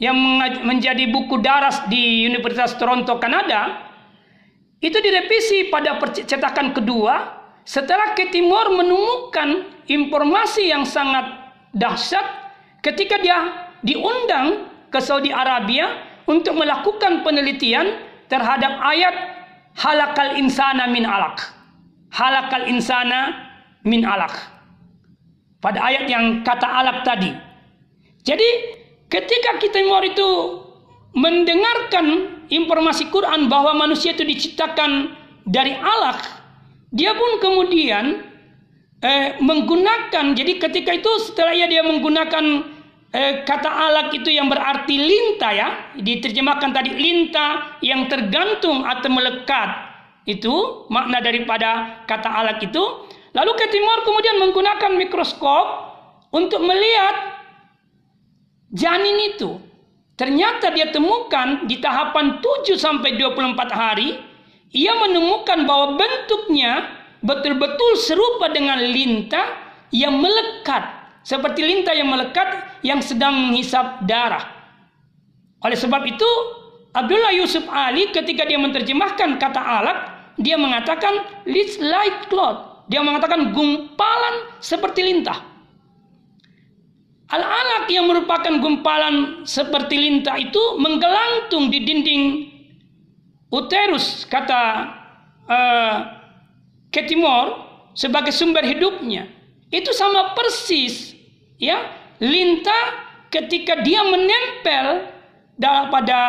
yang 0.00 0.16
menjadi 0.64 1.10
buku 1.12 1.42
daras 1.42 1.84
di 1.92 2.24
Universitas 2.24 2.78
Toronto, 2.80 3.20
Kanada. 3.20 3.92
Itu 4.80 5.04
direvisi 5.04 5.68
pada 5.68 6.00
percetakan 6.00 6.72
kedua 6.72 7.33
setelah 7.64 8.12
Katie 8.12 8.44
Moore 8.44 8.76
menemukan 8.76 9.68
informasi 9.88 10.68
yang 10.68 10.84
sangat 10.84 11.24
dahsyat 11.72 12.24
ketika 12.84 13.20
dia 13.20 13.68
diundang 13.84 14.68
ke 14.88 15.00
Saudi 15.00 15.32
Arabia 15.34 15.88
untuk 16.24 16.56
melakukan 16.56 17.24
penelitian 17.24 18.00
terhadap 18.28 18.80
ayat 18.80 19.16
halakal 19.76 20.36
insana 20.38 20.88
min 20.88 21.04
alaq 21.04 21.54
halakal 22.14 22.64
insana 22.70 23.50
min 23.82 24.06
alak. 24.06 24.32
Pada 25.58 25.82
ayat 25.82 26.06
yang 26.06 26.46
kata 26.46 26.64
alak 26.64 27.02
tadi. 27.02 27.34
Jadi 28.24 28.48
ketika 29.10 29.58
kita 29.60 29.82
mau 29.84 30.00
itu 30.00 30.28
mendengarkan 31.14 32.38
informasi 32.48 33.10
Quran 33.10 33.50
bahwa 33.50 33.74
manusia 33.76 34.14
itu 34.14 34.24
diciptakan 34.24 35.12
dari 35.44 35.76
alak, 35.76 36.20
dia 36.90 37.16
pun 37.16 37.40
kemudian 37.40 38.26
eh, 39.04 39.36
menggunakan. 39.38 40.34
Jadi 40.34 40.58
ketika 40.58 40.90
itu 40.96 41.10
setelah 41.24 41.52
ia 41.52 41.68
dia 41.68 41.84
menggunakan 41.84 42.44
eh, 43.12 43.44
kata 43.44 43.70
alak 43.70 44.16
itu 44.16 44.32
yang 44.32 44.48
berarti 44.48 44.96
linta 44.96 45.48
ya, 45.52 45.68
diterjemahkan 46.00 46.70
tadi 46.72 46.90
linta 46.96 47.78
yang 47.84 48.08
tergantung 48.08 48.82
atau 48.82 49.08
melekat 49.12 49.68
itu 50.24 50.88
makna 50.88 51.20
daripada 51.20 52.02
kata 52.08 52.28
alat 52.28 52.58
itu. 52.64 52.82
Lalu 53.34 53.50
ke 53.58 53.66
timur 53.68 53.98
kemudian 54.06 54.36
menggunakan 54.38 54.92
mikroskop 54.94 55.66
untuk 56.30 56.62
melihat 56.62 57.34
janin 58.70 59.34
itu. 59.34 59.58
Ternyata 60.14 60.70
dia 60.70 60.94
temukan 60.94 61.66
di 61.66 61.82
tahapan 61.82 62.38
7 62.38 62.78
sampai 62.78 63.18
24 63.18 63.58
hari 63.74 64.14
ia 64.74 64.92
menemukan 64.98 65.62
bahwa 65.64 65.94
bentuknya 65.94 66.90
betul-betul 67.22 67.94
serupa 68.02 68.50
dengan 68.50 68.82
lintah 68.82 69.54
yang 69.94 70.18
melekat 70.18 70.82
seperti 71.22 71.62
lintah 71.62 71.94
yang 71.94 72.10
melekat 72.10 72.68
yang 72.82 72.98
sedang 73.00 73.32
menghisap 73.48 74.02
darah. 74.04 74.44
Oleh 75.64 75.78
sebab 75.78 76.04
itu 76.04 76.28
Abdullah 76.92 77.32
Yusuf 77.32 77.64
Ali 77.70 78.12
ketika 78.12 78.44
dia 78.44 78.60
menerjemahkan 78.60 79.40
kata 79.40 79.62
alat 79.62 79.98
dia 80.36 80.58
mengatakan 80.58 81.46
leads 81.46 81.78
light 81.78 82.26
cloud. 82.28 82.84
Dia 82.90 83.00
mengatakan 83.00 83.56
gumpalan 83.56 84.60
seperti 84.60 85.00
lintah. 85.06 85.40
Al-alaq 87.32 87.88
yang 87.88 88.04
merupakan 88.04 88.60
gumpalan 88.60 89.48
seperti 89.48 89.96
lintah 89.96 90.36
itu 90.36 90.60
menggelantung 90.76 91.72
di 91.72 91.80
dinding 91.80 92.22
uterus 93.54 94.26
kata 94.26 94.62
uh, 95.46 95.96
Ketimor 96.90 97.46
sebagai 97.94 98.30
sumber 98.30 98.62
hidupnya. 98.62 99.26
Itu 99.70 99.90
sama 99.90 100.34
persis 100.38 101.14
ya 101.58 101.90
lintah 102.22 103.02
ketika 103.30 103.82
dia 103.82 104.06
menempel 104.06 105.10
pada 105.90 106.20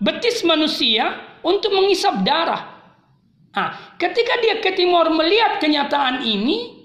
betis 0.00 0.44
manusia 0.44 1.16
untuk 1.40 1.72
mengisap 1.72 2.20
darah. 2.20 2.76
Nah, 3.52 3.96
ketika 3.96 4.40
dia 4.40 4.60
ke 4.60 4.76
timur 4.76 5.08
melihat 5.12 5.60
kenyataan 5.60 6.24
ini 6.24 6.76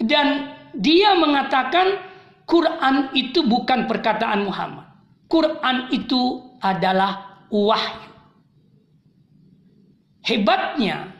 dan 0.00 0.56
dia 0.76 1.16
mengatakan 1.16 2.00
Quran 2.48 3.12
itu 3.12 3.44
bukan 3.44 3.88
perkataan 3.88 4.44
Muhammad. 4.44 4.88
Quran 5.28 5.88
itu 5.92 6.52
adalah 6.60 7.44
wahyu. 7.48 8.11
Hebatnya 10.22 11.10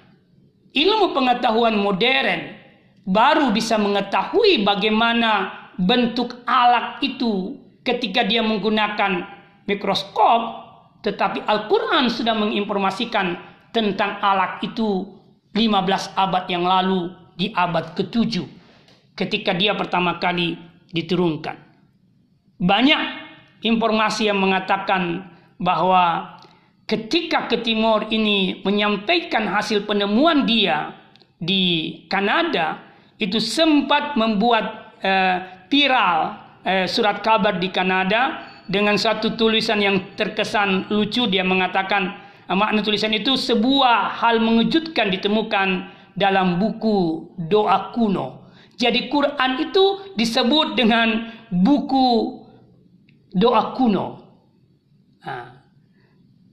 ilmu 0.72 1.10
pengetahuan 1.12 1.74
modern 1.78 2.54
baru 3.02 3.50
bisa 3.50 3.74
mengetahui 3.76 4.62
bagaimana 4.62 5.50
bentuk 5.74 6.38
alat 6.46 7.02
itu 7.02 7.58
ketika 7.82 8.22
dia 8.22 8.46
menggunakan 8.46 9.26
mikroskop 9.66 10.62
tetapi 11.02 11.42
Al-Quran 11.42 12.06
sudah 12.06 12.32
menginformasikan 12.38 13.34
tentang 13.74 14.22
alat 14.22 14.62
itu 14.62 15.18
15 15.50 16.14
abad 16.14 16.44
yang 16.46 16.62
lalu 16.62 17.10
di 17.34 17.50
abad 17.50 17.98
ke-7 17.98 18.46
ketika 19.18 19.52
dia 19.52 19.74
pertama 19.74 20.22
kali 20.22 20.56
diturunkan. 20.94 21.58
Banyak 22.62 23.00
informasi 23.66 24.30
yang 24.30 24.38
mengatakan 24.38 25.26
bahwa 25.58 26.31
ketika 26.92 27.48
ke 27.48 27.64
timur 27.64 28.04
ini 28.12 28.60
menyampaikan 28.60 29.48
hasil 29.48 29.88
penemuan 29.88 30.44
dia 30.44 30.92
di 31.40 31.96
Kanada 32.12 32.84
itu 33.16 33.40
sempat 33.40 34.12
membuat 34.20 34.92
uh, 35.00 35.36
viral 35.72 36.36
uh, 36.60 36.84
surat 36.84 37.24
kabar 37.24 37.56
di 37.56 37.72
Kanada 37.72 38.44
dengan 38.68 39.00
satu 39.00 39.40
tulisan 39.40 39.80
yang 39.80 40.12
terkesan 40.20 40.92
lucu 40.92 41.24
dia 41.32 41.40
mengatakan 41.40 42.12
uh, 42.52 42.52
makna 42.52 42.84
tulisan 42.84 43.16
itu 43.16 43.40
sebuah 43.40 44.20
hal 44.20 44.44
mengejutkan 44.44 45.08
ditemukan 45.08 45.88
dalam 46.12 46.60
buku 46.60 47.32
doa 47.48 47.88
kuno. 47.96 48.52
Jadi 48.76 49.08
Quran 49.08 49.64
itu 49.64 50.12
disebut 50.12 50.76
dengan 50.76 51.32
buku 51.48 52.36
doa 53.32 53.72
kuno. 53.72 54.21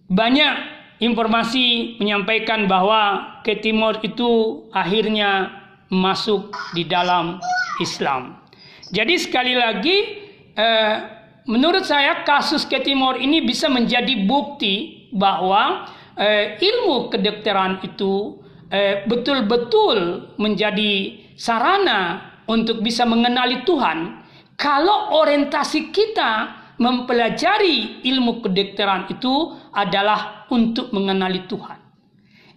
Banyak 0.10 0.53
informasi 0.99 1.95
menyampaikan 2.01 2.66
bahwa 2.66 3.38
ke 3.45 3.62
Timur 3.62 4.01
itu 4.01 4.64
akhirnya 4.74 5.53
masuk 5.93 6.49
di 6.74 6.86
dalam 6.86 7.38
Islam. 7.78 8.41
Jadi 8.89 9.16
sekali 9.22 9.53
lagi 9.53 9.97
eh, 10.57 10.95
menurut 11.45 11.86
saya 11.86 12.26
kasus 12.26 12.66
ke 12.66 12.82
Timur 12.82 13.22
ini 13.22 13.45
bisa 13.45 13.70
menjadi 13.70 14.26
bukti 14.26 15.07
bahwa 15.14 15.86
eh, 16.18 16.57
ilmu 16.57 17.14
kedokteran 17.14 17.86
itu 17.86 18.41
eh, 18.74 19.05
betul-betul 19.05 20.30
menjadi 20.41 21.22
sarana 21.38 22.34
untuk 22.49 22.82
bisa 22.82 23.05
mengenali 23.05 23.62
Tuhan 23.62 24.26
kalau 24.60 25.16
orientasi 25.22 25.93
kita 25.93 26.59
mempelajari 26.80 28.01
ilmu 28.07 28.39
kedokteran 28.39 29.11
itu 29.11 29.53
adalah 29.75 30.47
untuk 30.47 30.95
mengenali 30.95 31.45
Tuhan. 31.45 31.77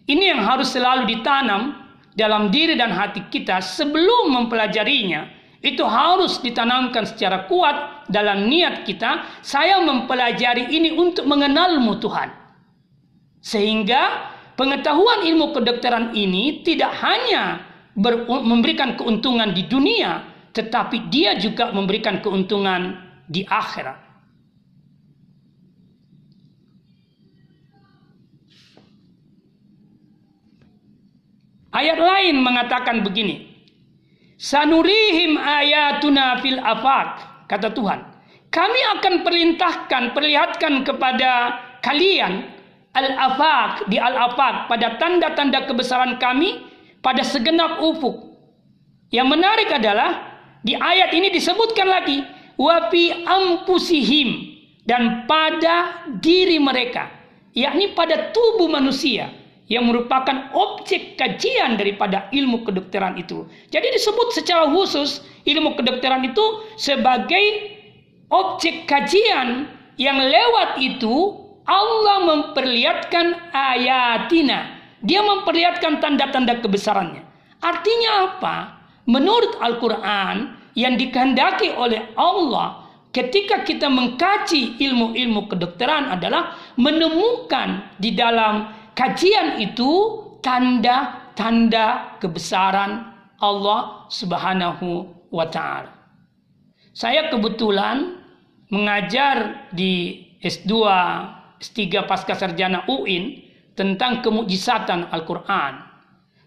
Ini 0.06 0.34
yang 0.34 0.42
harus 0.46 0.70
selalu 0.74 1.10
ditanam 1.10 1.74
dalam 2.14 2.50
diri 2.54 2.78
dan 2.78 2.90
hati 2.94 3.26
kita 3.28 3.58
sebelum 3.58 4.30
mempelajarinya. 4.30 5.42
Itu 5.62 5.86
harus 5.86 6.42
ditanamkan 6.42 7.06
secara 7.06 7.46
kuat 7.46 8.10
dalam 8.10 8.50
niat 8.50 8.82
kita. 8.82 9.42
Saya 9.46 9.78
mempelajari 9.78 10.74
ini 10.74 10.90
untuk 10.98 11.22
mengenalmu 11.30 12.02
Tuhan. 12.02 12.34
Sehingga 13.38 14.26
pengetahuan 14.58 15.22
ilmu 15.22 15.54
kedokteran 15.54 16.18
ini 16.18 16.66
tidak 16.66 16.90
hanya 16.98 17.62
memberikan 18.42 18.98
keuntungan 18.98 19.54
di 19.54 19.62
dunia, 19.70 20.26
tetapi 20.50 21.10
dia 21.14 21.38
juga 21.38 21.70
memberikan 21.70 22.18
keuntungan 22.18 22.98
di 23.30 23.46
akhirat. 23.46 24.11
Ayat 31.72 31.98
lain 31.98 32.44
mengatakan 32.44 33.00
begini. 33.00 33.48
Sanurihim 34.36 35.40
ayatuna 35.40 36.44
fil 36.44 36.60
afak. 36.60 37.10
Kata 37.48 37.72
Tuhan. 37.72 38.00
Kami 38.52 38.80
akan 39.00 39.14
perintahkan, 39.24 40.12
perlihatkan 40.12 40.84
kepada 40.84 41.56
kalian 41.80 42.52
al-afak, 42.92 43.88
di 43.88 43.96
al-afak, 43.96 44.68
pada 44.68 45.00
tanda-tanda 45.00 45.64
kebesaran 45.64 46.20
kami, 46.20 46.60
pada 47.00 47.24
segenap 47.24 47.80
ufuk. 47.80 48.36
Yang 49.08 49.28
menarik 49.32 49.72
adalah, 49.72 50.36
di 50.60 50.76
ayat 50.76 51.16
ini 51.16 51.32
disebutkan 51.32 51.88
lagi, 51.88 52.20
wapi 52.60 53.24
ampusihim, 53.24 54.28
dan 54.84 55.24
pada 55.24 56.04
diri 56.20 56.60
mereka, 56.60 57.08
yakni 57.56 57.96
pada 57.96 58.36
tubuh 58.36 58.68
manusia 58.68 59.32
yang 59.70 59.88
merupakan 59.88 60.50
objek 60.52 61.14
kajian 61.16 61.78
daripada 61.78 62.26
ilmu 62.34 62.66
kedokteran 62.66 63.16
itu. 63.16 63.46
Jadi 63.70 63.94
disebut 63.94 64.34
secara 64.34 64.68
khusus 64.68 65.22
ilmu 65.46 65.78
kedokteran 65.78 66.26
itu 66.26 66.42
sebagai 66.76 67.72
objek 68.28 68.90
kajian 68.90 69.70
yang 70.00 70.18
lewat 70.18 70.80
itu 70.82 71.42
Allah 71.62 72.26
memperlihatkan 72.26 73.54
ayatina. 73.54 74.82
Dia 75.02 75.22
memperlihatkan 75.22 76.02
tanda-tanda 76.02 76.58
kebesarannya. 76.58 77.22
Artinya 77.62 78.10
apa? 78.34 78.56
Menurut 79.06 79.58
Al-Quran 79.58 80.58
yang 80.74 80.94
dikehendaki 80.98 81.74
oleh 81.74 82.10
Allah 82.18 82.82
ketika 83.12 83.62
kita 83.62 83.86
mengkaji 83.92 84.80
ilmu-ilmu 84.80 85.46
kedokteran 85.52 86.10
adalah 86.10 86.56
menemukan 86.80 87.92
di 88.00 88.16
dalam 88.16 88.81
kajian 88.94 89.60
itu 89.60 89.90
tanda-tanda 90.42 92.18
kebesaran 92.18 93.12
Allah 93.42 94.06
Subhanahu 94.12 95.08
wa 95.32 95.46
taala. 95.48 95.90
Saya 96.92 97.32
kebetulan 97.32 98.20
mengajar 98.68 99.68
di 99.72 100.24
S2 100.44 100.72
S3 101.62 101.78
Pasca 102.04 102.34
Sarjana 102.34 102.84
UIN 102.90 103.38
tentang 103.72 104.20
kemujizatan 104.20 105.08
Al-Qur'an. 105.08 105.88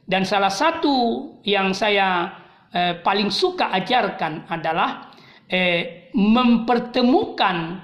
Dan 0.05 0.21
salah 0.21 0.53
satu 0.53 1.25
yang 1.41 1.73
saya 1.73 2.29
eh, 2.69 2.93
paling 3.01 3.33
suka 3.33 3.73
ajarkan 3.73 4.45
adalah 4.51 5.09
eh, 5.49 6.11
mempertemukan 6.13 7.81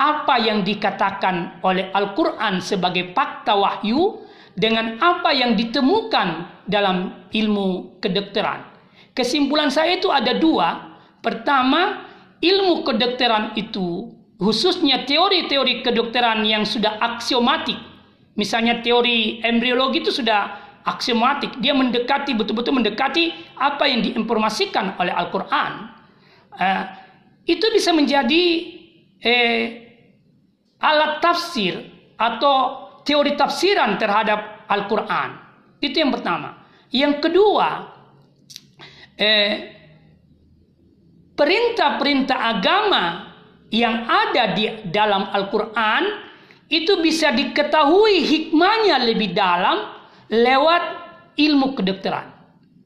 apa 0.00 0.40
yang 0.40 0.64
dikatakan 0.64 1.60
oleh 1.60 1.92
Al-Quran 1.92 2.64
sebagai 2.64 3.12
fakta 3.12 3.52
wahyu 3.52 4.24
dengan 4.56 4.96
apa 4.96 5.28
yang 5.36 5.52
ditemukan 5.60 6.48
dalam 6.64 7.28
ilmu 7.28 8.00
kedokteran. 8.00 8.64
Kesimpulan 9.12 9.68
saya 9.68 10.00
itu 10.00 10.08
ada 10.08 10.32
dua. 10.40 10.96
Pertama, 11.20 12.08
ilmu 12.40 12.80
kedokteran 12.80 13.52
itu 13.60 14.16
khususnya 14.40 15.04
teori-teori 15.04 15.84
kedokteran 15.84 16.48
yang 16.48 16.64
sudah 16.64 16.96
aksiomatik. 16.96 17.76
Misalnya 18.40 18.80
teori 18.80 19.44
embriologi 19.44 20.00
itu 20.00 20.08
sudah 20.08 20.56
aksiomatik. 20.88 21.60
Dia 21.60 21.76
mendekati, 21.76 22.32
betul-betul 22.32 22.80
mendekati 22.80 23.36
apa 23.60 23.84
yang 23.84 24.00
diinformasikan 24.00 24.96
oleh 24.96 25.12
Al-Quran. 25.12 25.72
Uh, 26.56 26.84
itu 27.44 27.66
bisa 27.72 27.92
menjadi 27.92 28.42
eh, 29.20 29.89
alat 30.80 31.20
tafsir 31.20 31.76
atau 32.16 32.88
teori 33.04 33.36
tafsiran 33.36 33.96
terhadap 33.96 34.68
Al-Quran. 34.68 35.30
Itu 35.80 35.96
yang 36.00 36.12
pertama. 36.12 36.60
Yang 36.90 37.28
kedua, 37.28 37.68
eh, 39.16 39.52
perintah-perintah 41.36 42.38
agama 42.58 43.04
yang 43.70 44.04
ada 44.04 44.52
di 44.52 44.66
dalam 44.90 45.30
Al-Quran 45.30 46.02
itu 46.70 46.98
bisa 47.02 47.32
diketahui 47.34 48.22
hikmahnya 48.26 49.02
lebih 49.06 49.32
dalam 49.34 49.90
lewat 50.30 50.82
ilmu 51.38 51.74
kedokteran. 51.78 52.30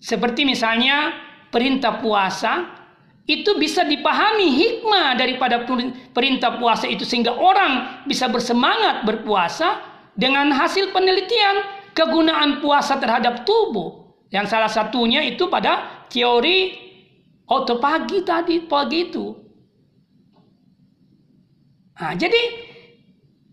Seperti 0.00 0.44
misalnya 0.44 1.12
perintah 1.48 2.00
puasa 2.00 2.83
itu 3.24 3.56
bisa 3.56 3.88
dipahami 3.88 4.52
hikmah 4.52 5.16
daripada 5.16 5.64
perintah 6.12 6.60
puasa 6.60 6.84
itu 6.84 7.08
sehingga 7.08 7.32
orang 7.32 8.04
bisa 8.04 8.28
bersemangat 8.28 9.08
berpuasa 9.08 9.80
dengan 10.12 10.52
hasil 10.52 10.92
penelitian 10.92 11.64
kegunaan 11.96 12.60
puasa 12.60 13.00
terhadap 13.00 13.48
tubuh. 13.48 14.12
Yang 14.28 14.46
salah 14.50 14.68
satunya 14.68 15.24
itu 15.24 15.48
pada 15.48 16.04
teori 16.12 16.74
autopagi 17.48 18.26
tadi 18.26 18.60
pagi 18.66 19.08
itu. 19.08 19.26
Nah, 21.94 22.12
jadi 22.18 22.42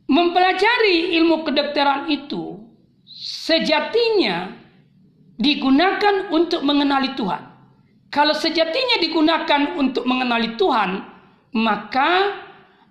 mempelajari 0.10 1.16
ilmu 1.22 1.46
kedokteran 1.48 2.10
itu 2.10 2.60
sejatinya 3.08 4.52
digunakan 5.38 6.34
untuk 6.34 6.66
mengenali 6.66 7.14
Tuhan. 7.16 7.51
Kalau 8.12 8.36
sejatinya 8.36 9.00
digunakan 9.00 9.80
untuk 9.80 10.04
mengenali 10.04 10.60
Tuhan, 10.60 11.00
maka 11.56 12.36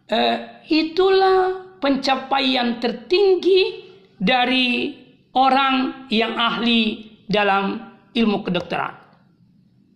eh, 0.08 0.64
itulah 0.72 1.68
pencapaian 1.76 2.80
tertinggi 2.80 3.84
dari 4.16 4.96
orang 5.36 6.08
yang 6.08 6.40
ahli 6.40 7.12
dalam 7.28 7.84
ilmu 8.16 8.48
kedokteran. 8.48 8.96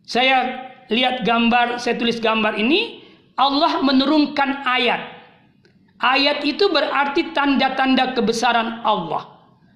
Saya 0.04 0.68
lihat 0.92 1.24
gambar, 1.24 1.80
saya 1.80 1.96
tulis 1.96 2.20
gambar 2.20 2.60
ini, 2.60 3.00
Allah 3.40 3.80
menurunkan 3.80 4.68
ayat. 4.68 5.00
Ayat 6.04 6.44
itu 6.44 6.68
berarti 6.68 7.32
tanda-tanda 7.32 8.12
kebesaran 8.12 8.84
Allah. 8.84 9.32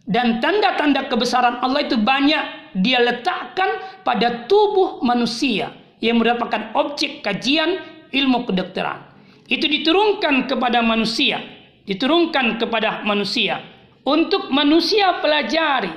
Dan 0.09 0.41
tanda-tanda 0.45 1.09
kebesaran 1.09 1.61
Allah 1.65 1.85
itu 1.85 1.97
banyak 1.97 2.68
dia 2.83 3.03
letakkan 3.03 4.03
pada 4.03 4.47
tubuh 4.47 5.03
manusia 5.03 5.75
yang 5.99 6.23
merupakan 6.23 6.75
objek 6.79 7.23
kajian 7.23 7.83
ilmu 8.15 8.47
kedokteran. 8.49 9.05
Itu 9.49 9.65
diturunkan 9.65 10.47
kepada 10.47 10.85
manusia, 10.85 11.41
diturunkan 11.89 12.61
kepada 12.61 13.03
manusia 13.03 13.65
untuk 14.05 14.53
manusia 14.53 15.21
pelajari. 15.25 15.93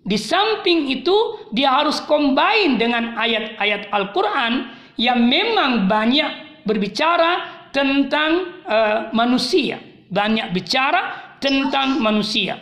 Di 0.00 0.16
samping 0.16 0.88
itu 0.88 1.48
dia 1.52 1.76
harus 1.76 2.00
combine 2.08 2.80
dengan 2.80 3.20
ayat-ayat 3.20 3.92
Al-Quran 3.92 4.52
yang 4.96 5.20
memang 5.20 5.86
banyak 5.88 6.64
berbicara 6.64 7.68
tentang 7.68 8.64
uh, 8.64 9.12
manusia. 9.12 9.76
Banyak 10.10 10.56
bicara 10.56 11.36
tentang 11.38 12.00
manusia. 12.00 12.58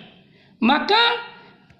Maka 0.59 0.99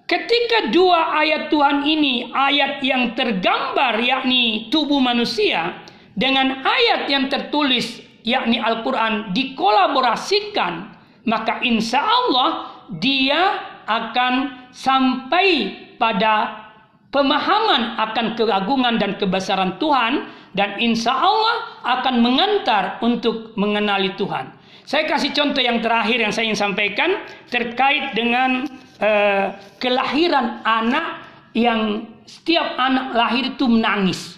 ketika 0.09 0.73
dua 0.73 1.13
ayat 1.21 1.53
Tuhan 1.53 1.85
ini, 1.85 2.33
ayat 2.33 2.81
yang 2.81 3.13
tergambar 3.13 4.01
yakni 4.01 4.67
tubuh 4.73 4.97
manusia 4.97 5.85
dengan 6.17 6.65
ayat 6.65 7.05
yang 7.07 7.29
tertulis 7.29 8.01
yakni 8.25 8.57
Al-Quran 8.57 9.31
dikolaborasikan, 9.31 10.97
maka 11.29 11.61
insya 11.61 12.01
Allah 12.01 12.73
dia 12.97 13.61
akan 13.85 14.33
sampai 14.73 15.77
pada 16.01 16.65
pemahaman 17.13 18.01
akan 18.01 18.33
keagungan 18.33 18.97
dan 18.97 19.17
kebesaran 19.21 19.77
Tuhan 19.77 20.25
dan 20.57 20.81
insya 20.81 21.13
Allah 21.13 21.85
akan 21.85 22.15
mengantar 22.25 22.97
untuk 23.05 23.53
mengenali 23.53 24.17
Tuhan. 24.17 24.57
Saya 24.89 25.05
kasih 25.05 25.37
contoh 25.37 25.61
yang 25.61 25.85
terakhir 25.85 26.17
yang 26.17 26.33
saya 26.33 26.49
ingin 26.49 26.57
sampaikan 26.57 27.21
terkait 27.53 28.17
dengan 28.17 28.65
uh, 28.99 29.55
kelahiran 29.79 30.61
anak 30.63 31.23
yang 31.55 32.05
setiap 32.29 32.77
anak 32.77 33.15
lahir 33.15 33.43
itu 33.57 33.65
menangis. 33.65 34.37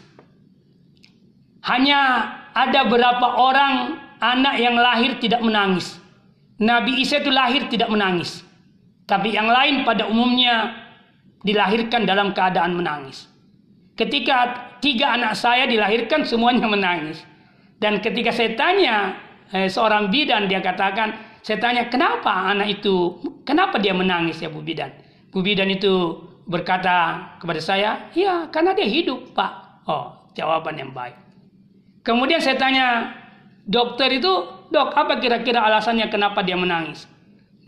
Hanya 1.61 2.31
ada 2.55 2.87
beberapa 2.87 3.37
orang 3.37 3.99
anak 4.21 4.55
yang 4.57 4.77
lahir 4.77 5.17
tidak 5.19 5.43
menangis. 5.43 5.99
Nabi 6.61 7.01
Isa 7.01 7.19
itu 7.19 7.33
lahir 7.33 7.67
tidak 7.67 7.89
menangis. 7.89 8.45
Tapi 9.09 9.33
yang 9.33 9.49
lain 9.49 9.83
pada 9.83 10.07
umumnya 10.07 10.71
dilahirkan 11.41 12.05
dalam 12.05 12.31
keadaan 12.31 12.77
menangis. 12.77 13.27
Ketika 13.97 14.71
tiga 14.79 15.17
anak 15.17 15.35
saya 15.35 15.65
dilahirkan 15.67 16.23
semuanya 16.23 16.69
menangis. 16.69 17.21
Dan 17.81 17.97
ketika 17.97 18.29
saya 18.29 18.53
tanya 18.53 19.17
eh, 19.49 19.65
seorang 19.65 20.13
bidan 20.13 20.45
dia 20.45 20.61
katakan, 20.61 21.17
saya 21.41 21.57
tanya 21.57 21.89
kenapa 21.89 22.53
anak 22.53 22.81
itu, 22.81 23.17
kenapa 23.45 23.81
dia 23.81 23.97
menangis 23.97 24.37
ya 24.41 24.49
Bu 24.49 24.61
Bidan? 24.61 24.93
Bu 25.33 25.41
Bidan 25.41 25.69
itu 25.73 26.21
berkata 26.45 27.29
kepada 27.41 27.61
saya, 27.61 28.09
ya 28.13 28.49
karena 28.53 28.77
dia 28.77 28.85
hidup 28.85 29.33
Pak. 29.33 29.51
Oh 29.89 30.21
jawaban 30.37 30.77
yang 30.77 30.91
baik. 30.93 31.17
Kemudian 32.01 32.41
saya 32.41 32.57
tanya 32.57 33.13
dokter 33.65 34.09
itu, 34.09 34.31
dok 34.73 34.93
apa 34.97 35.21
kira-kira 35.21 35.61
alasannya 35.65 36.09
kenapa 36.09 36.41
dia 36.41 36.57
menangis? 36.57 37.05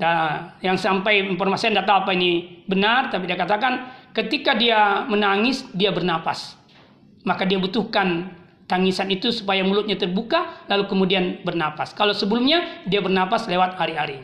Nah, 0.01 0.57
yang 0.65 0.73
sampai 0.73 1.21
informasi 1.21 1.69
tidak 1.69 1.85
tahu 1.85 1.97
apa 2.07 2.11
ini 2.17 2.65
benar, 2.65 3.13
tapi 3.13 3.29
dia 3.29 3.37
katakan 3.37 3.93
ketika 4.09 4.57
dia 4.57 5.05
menangis 5.05 5.69
dia 5.69 5.93
bernapas, 5.93 6.57
maka 7.25 7.45
dia 7.45 7.61
butuhkan 7.61 8.33
tangisan 8.67 9.11
itu 9.11 9.29
supaya 9.29 9.61
mulutnya 9.61 9.99
terbuka, 9.99 10.65
lalu 10.71 10.87
kemudian 10.87 11.43
bernapas. 11.43 11.91
Kalau 11.91 12.15
sebelumnya 12.15 12.83
dia 12.87 13.03
bernapas 13.03 13.47
lewat 13.47 13.75
hari-hari. 13.75 14.23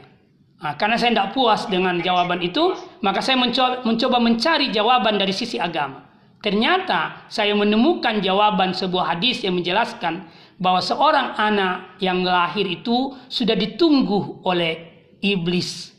Nah, 0.60 0.76
karena 0.76 1.00
saya 1.00 1.16
tidak 1.16 1.32
puas 1.32 1.72
dengan 1.72 2.04
jawaban 2.04 2.44
itu, 2.44 2.76
maka 3.00 3.24
saya 3.24 3.40
mencoba, 3.40 3.88
mencoba 3.88 4.18
mencari 4.20 4.68
jawaban 4.76 5.16
dari 5.16 5.32
sisi 5.32 5.56
agama. 5.56 6.04
Ternyata 6.40 7.28
saya 7.28 7.52
menemukan 7.56 8.20
jawaban 8.24 8.72
sebuah 8.72 9.16
hadis 9.16 9.44
yang 9.44 9.60
menjelaskan 9.60 10.28
bahwa 10.60 10.84
seorang 10.84 11.36
anak 11.40 12.00
yang 12.04 12.24
lahir 12.24 12.68
itu 12.68 13.16
sudah 13.32 13.56
ditunggu 13.56 14.44
oleh 14.44 14.88
iblis. 15.24 15.96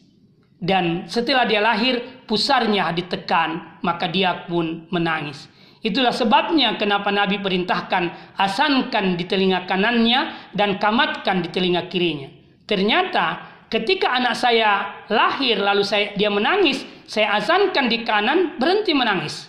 Dan 0.61 1.09
setelah 1.09 1.49
dia 1.49 1.64
lahir, 1.64 2.24
pusarnya 2.28 2.93
ditekan, 2.93 3.80
maka 3.80 4.12
dia 4.12 4.45
pun 4.45 4.84
menangis. 4.93 5.49
Itulah 5.81 6.12
sebabnya 6.12 6.76
kenapa 6.76 7.09
Nabi 7.09 7.41
perintahkan 7.41 8.37
asankan 8.37 9.16
di 9.16 9.24
telinga 9.24 9.64
kanannya 9.64 10.53
dan 10.53 10.76
kamatkan 10.76 11.41
di 11.41 11.49
telinga 11.49 11.89
kirinya. 11.89 12.28
Ternyata 12.68 13.41
ketika 13.72 14.12
anak 14.12 14.37
saya 14.37 15.01
lahir 15.09 15.57
lalu 15.57 15.81
saya 15.81 16.12
dia 16.20 16.28
menangis, 16.28 16.85
saya 17.09 17.41
asankan 17.41 17.89
di 17.89 18.05
kanan 18.05 18.61
berhenti 18.61 18.93
menangis. 18.93 19.49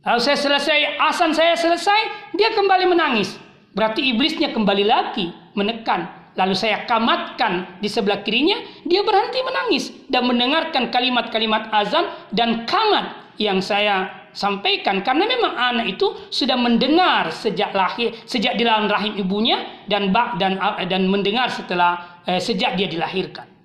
Lalu 0.00 0.20
saya 0.24 0.38
selesai 0.40 0.78
asan 0.96 1.36
saya 1.36 1.52
selesai, 1.52 2.32
dia 2.32 2.56
kembali 2.56 2.88
menangis. 2.88 3.36
Berarti 3.76 4.08
iblisnya 4.08 4.56
kembali 4.56 4.84
lagi 4.88 5.28
menekan 5.52 6.18
lalu 6.38 6.54
saya 6.54 6.86
kamatkan 6.86 7.82
di 7.82 7.90
sebelah 7.90 8.22
kirinya, 8.22 8.56
dia 8.86 9.02
berhenti 9.02 9.42
menangis 9.42 9.90
dan 10.06 10.24
mendengarkan 10.30 10.88
kalimat-kalimat 10.94 11.66
azan 11.74 12.06
dan 12.30 12.62
kamat 12.64 13.34
yang 13.42 13.58
saya 13.58 14.17
sampaikan 14.38 15.02
karena 15.02 15.26
memang 15.26 15.52
anak 15.58 15.98
itu 15.98 16.14
sudah 16.30 16.54
mendengar 16.54 17.34
sejak 17.34 17.74
lahir 17.74 18.14
sejak 18.22 18.54
di 18.54 18.62
dalam 18.62 18.86
rahim 18.86 19.18
ibunya 19.18 19.82
dan 19.90 20.14
dan 20.38 20.62
dan 20.86 21.02
mendengar 21.10 21.50
setelah 21.50 22.22
eh, 22.22 22.38
sejak 22.38 22.78
dia 22.78 22.86
dilahirkan. 22.86 23.58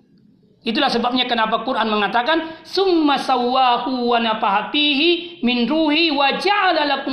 Itulah 0.63 0.87
sebabnya 0.87 1.27
kenapa 1.27 1.61
Quran 1.67 1.91
mengatakan 1.91 2.63
summa 2.63 3.19
sawwahu 3.19 4.09
wa 4.09 4.17
nafahafihi 4.17 5.43
min 5.43 5.67
ruhi 5.67 6.09
wa 6.15 6.39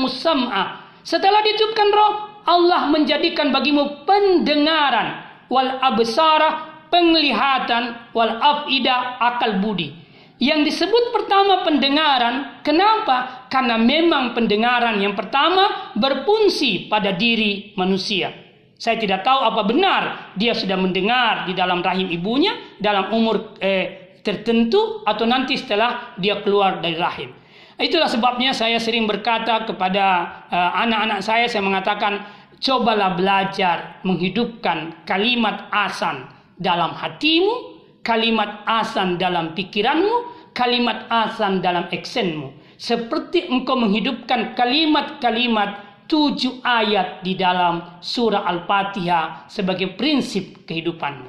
sam'a. 0.07 0.65
Setelah 1.03 1.43
ditiupkan 1.43 1.89
roh, 1.91 2.13
Allah 2.47 2.87
menjadikan 2.89 3.51
bagimu 3.51 4.07
pendengaran 4.07 5.27
wal 5.51 5.83
absara 5.83 6.87
penglihatan 6.95 8.15
wal 8.15 8.39
afida 8.39 9.19
akal 9.19 9.59
budi. 9.59 10.00
Yang 10.41 10.73
disebut 10.73 11.13
pertama 11.13 11.61
pendengaran, 11.69 12.65
kenapa? 12.65 13.45
Karena 13.53 13.77
memang 13.77 14.33
pendengaran 14.33 14.97
yang 14.97 15.13
pertama 15.13 15.93
berfungsi 15.93 16.89
pada 16.89 17.13
diri 17.13 17.77
manusia. 17.77 18.33
Saya 18.81 18.97
tidak 18.97 19.21
tahu 19.21 19.37
apa 19.45 19.61
benar 19.69 20.03
dia 20.41 20.57
sudah 20.57 20.81
mendengar 20.81 21.45
di 21.45 21.53
dalam 21.53 21.85
rahim 21.85 22.09
ibunya 22.09 22.57
dalam 22.81 23.13
umur 23.13 23.61
eh, 23.61 24.17
tertentu 24.25 25.05
atau 25.05 25.29
nanti 25.29 25.61
setelah 25.61 26.17
dia 26.17 26.41
keluar 26.41 26.81
dari 26.81 26.97
rahim. 26.97 27.37
Itulah 27.77 28.09
sebabnya 28.09 28.57
saya 28.57 28.81
sering 28.81 29.05
berkata 29.05 29.69
kepada 29.69 30.05
eh, 30.49 30.71
anak-anak 30.89 31.21
uh, 31.21 31.25
saya, 31.25 31.45
saya 31.53 31.61
mengatakan 31.61 32.25
cobalah 32.57 33.13
belajar 33.13 34.01
menghidupkan 34.09 35.05
kalimat 35.05 35.69
asan 35.69 36.29
dalam 36.57 36.97
hatimu, 36.97 37.70
kalimat 38.01 38.65
asan 38.65 39.21
dalam 39.21 39.53
pikiranmu, 39.53 40.51
kalimat 40.57 41.07
asan 41.09 41.61
dalam 41.61 41.87
actionmu. 41.91 42.53
Seperti 42.81 43.53
engkau 43.53 43.77
menghidupkan 43.77 44.57
kalimat-kalimat 44.57 46.05
tujuh 46.09 46.65
ayat 46.65 47.23
di 47.23 47.37
dalam 47.37 48.01
surah 48.03 48.43
Al-Fatihah 48.49 49.47
sebagai 49.47 49.95
prinsip 49.95 50.67
kehidupanmu. 50.67 51.29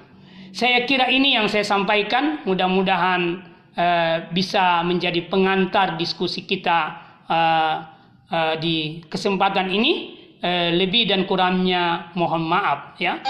Saya 0.52 0.84
kira 0.84 1.08
ini 1.08 1.36
yang 1.38 1.48
saya 1.48 1.64
sampaikan. 1.64 2.44
Mudah-mudahan 2.44 3.22
uh, 3.76 4.18
bisa 4.32 4.84
menjadi 4.84 5.28
pengantar 5.28 5.96
diskusi 5.96 6.44
kita 6.44 6.80
uh, 7.28 7.76
uh, 8.32 8.54
di 8.60 9.04
kesempatan 9.08 9.72
ini 9.72 10.21
eh, 10.42 10.70
lebih 10.74 11.08
dan 11.08 11.30
kurangnya 11.30 12.12
mohon 12.18 12.46
maaf 12.50 12.98
ya. 12.98 13.22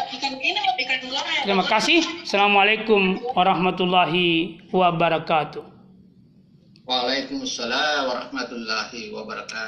Terima 1.43 1.65
kasih. 1.67 2.23
Assalamualaikum 2.23 3.19
warahmatullahi 3.35 4.63
wabarakatuh. 4.71 5.63
Waalaikumsalam 6.87 8.09
warahmatullahi 8.09 9.13
wabarakatuh. 9.15 9.59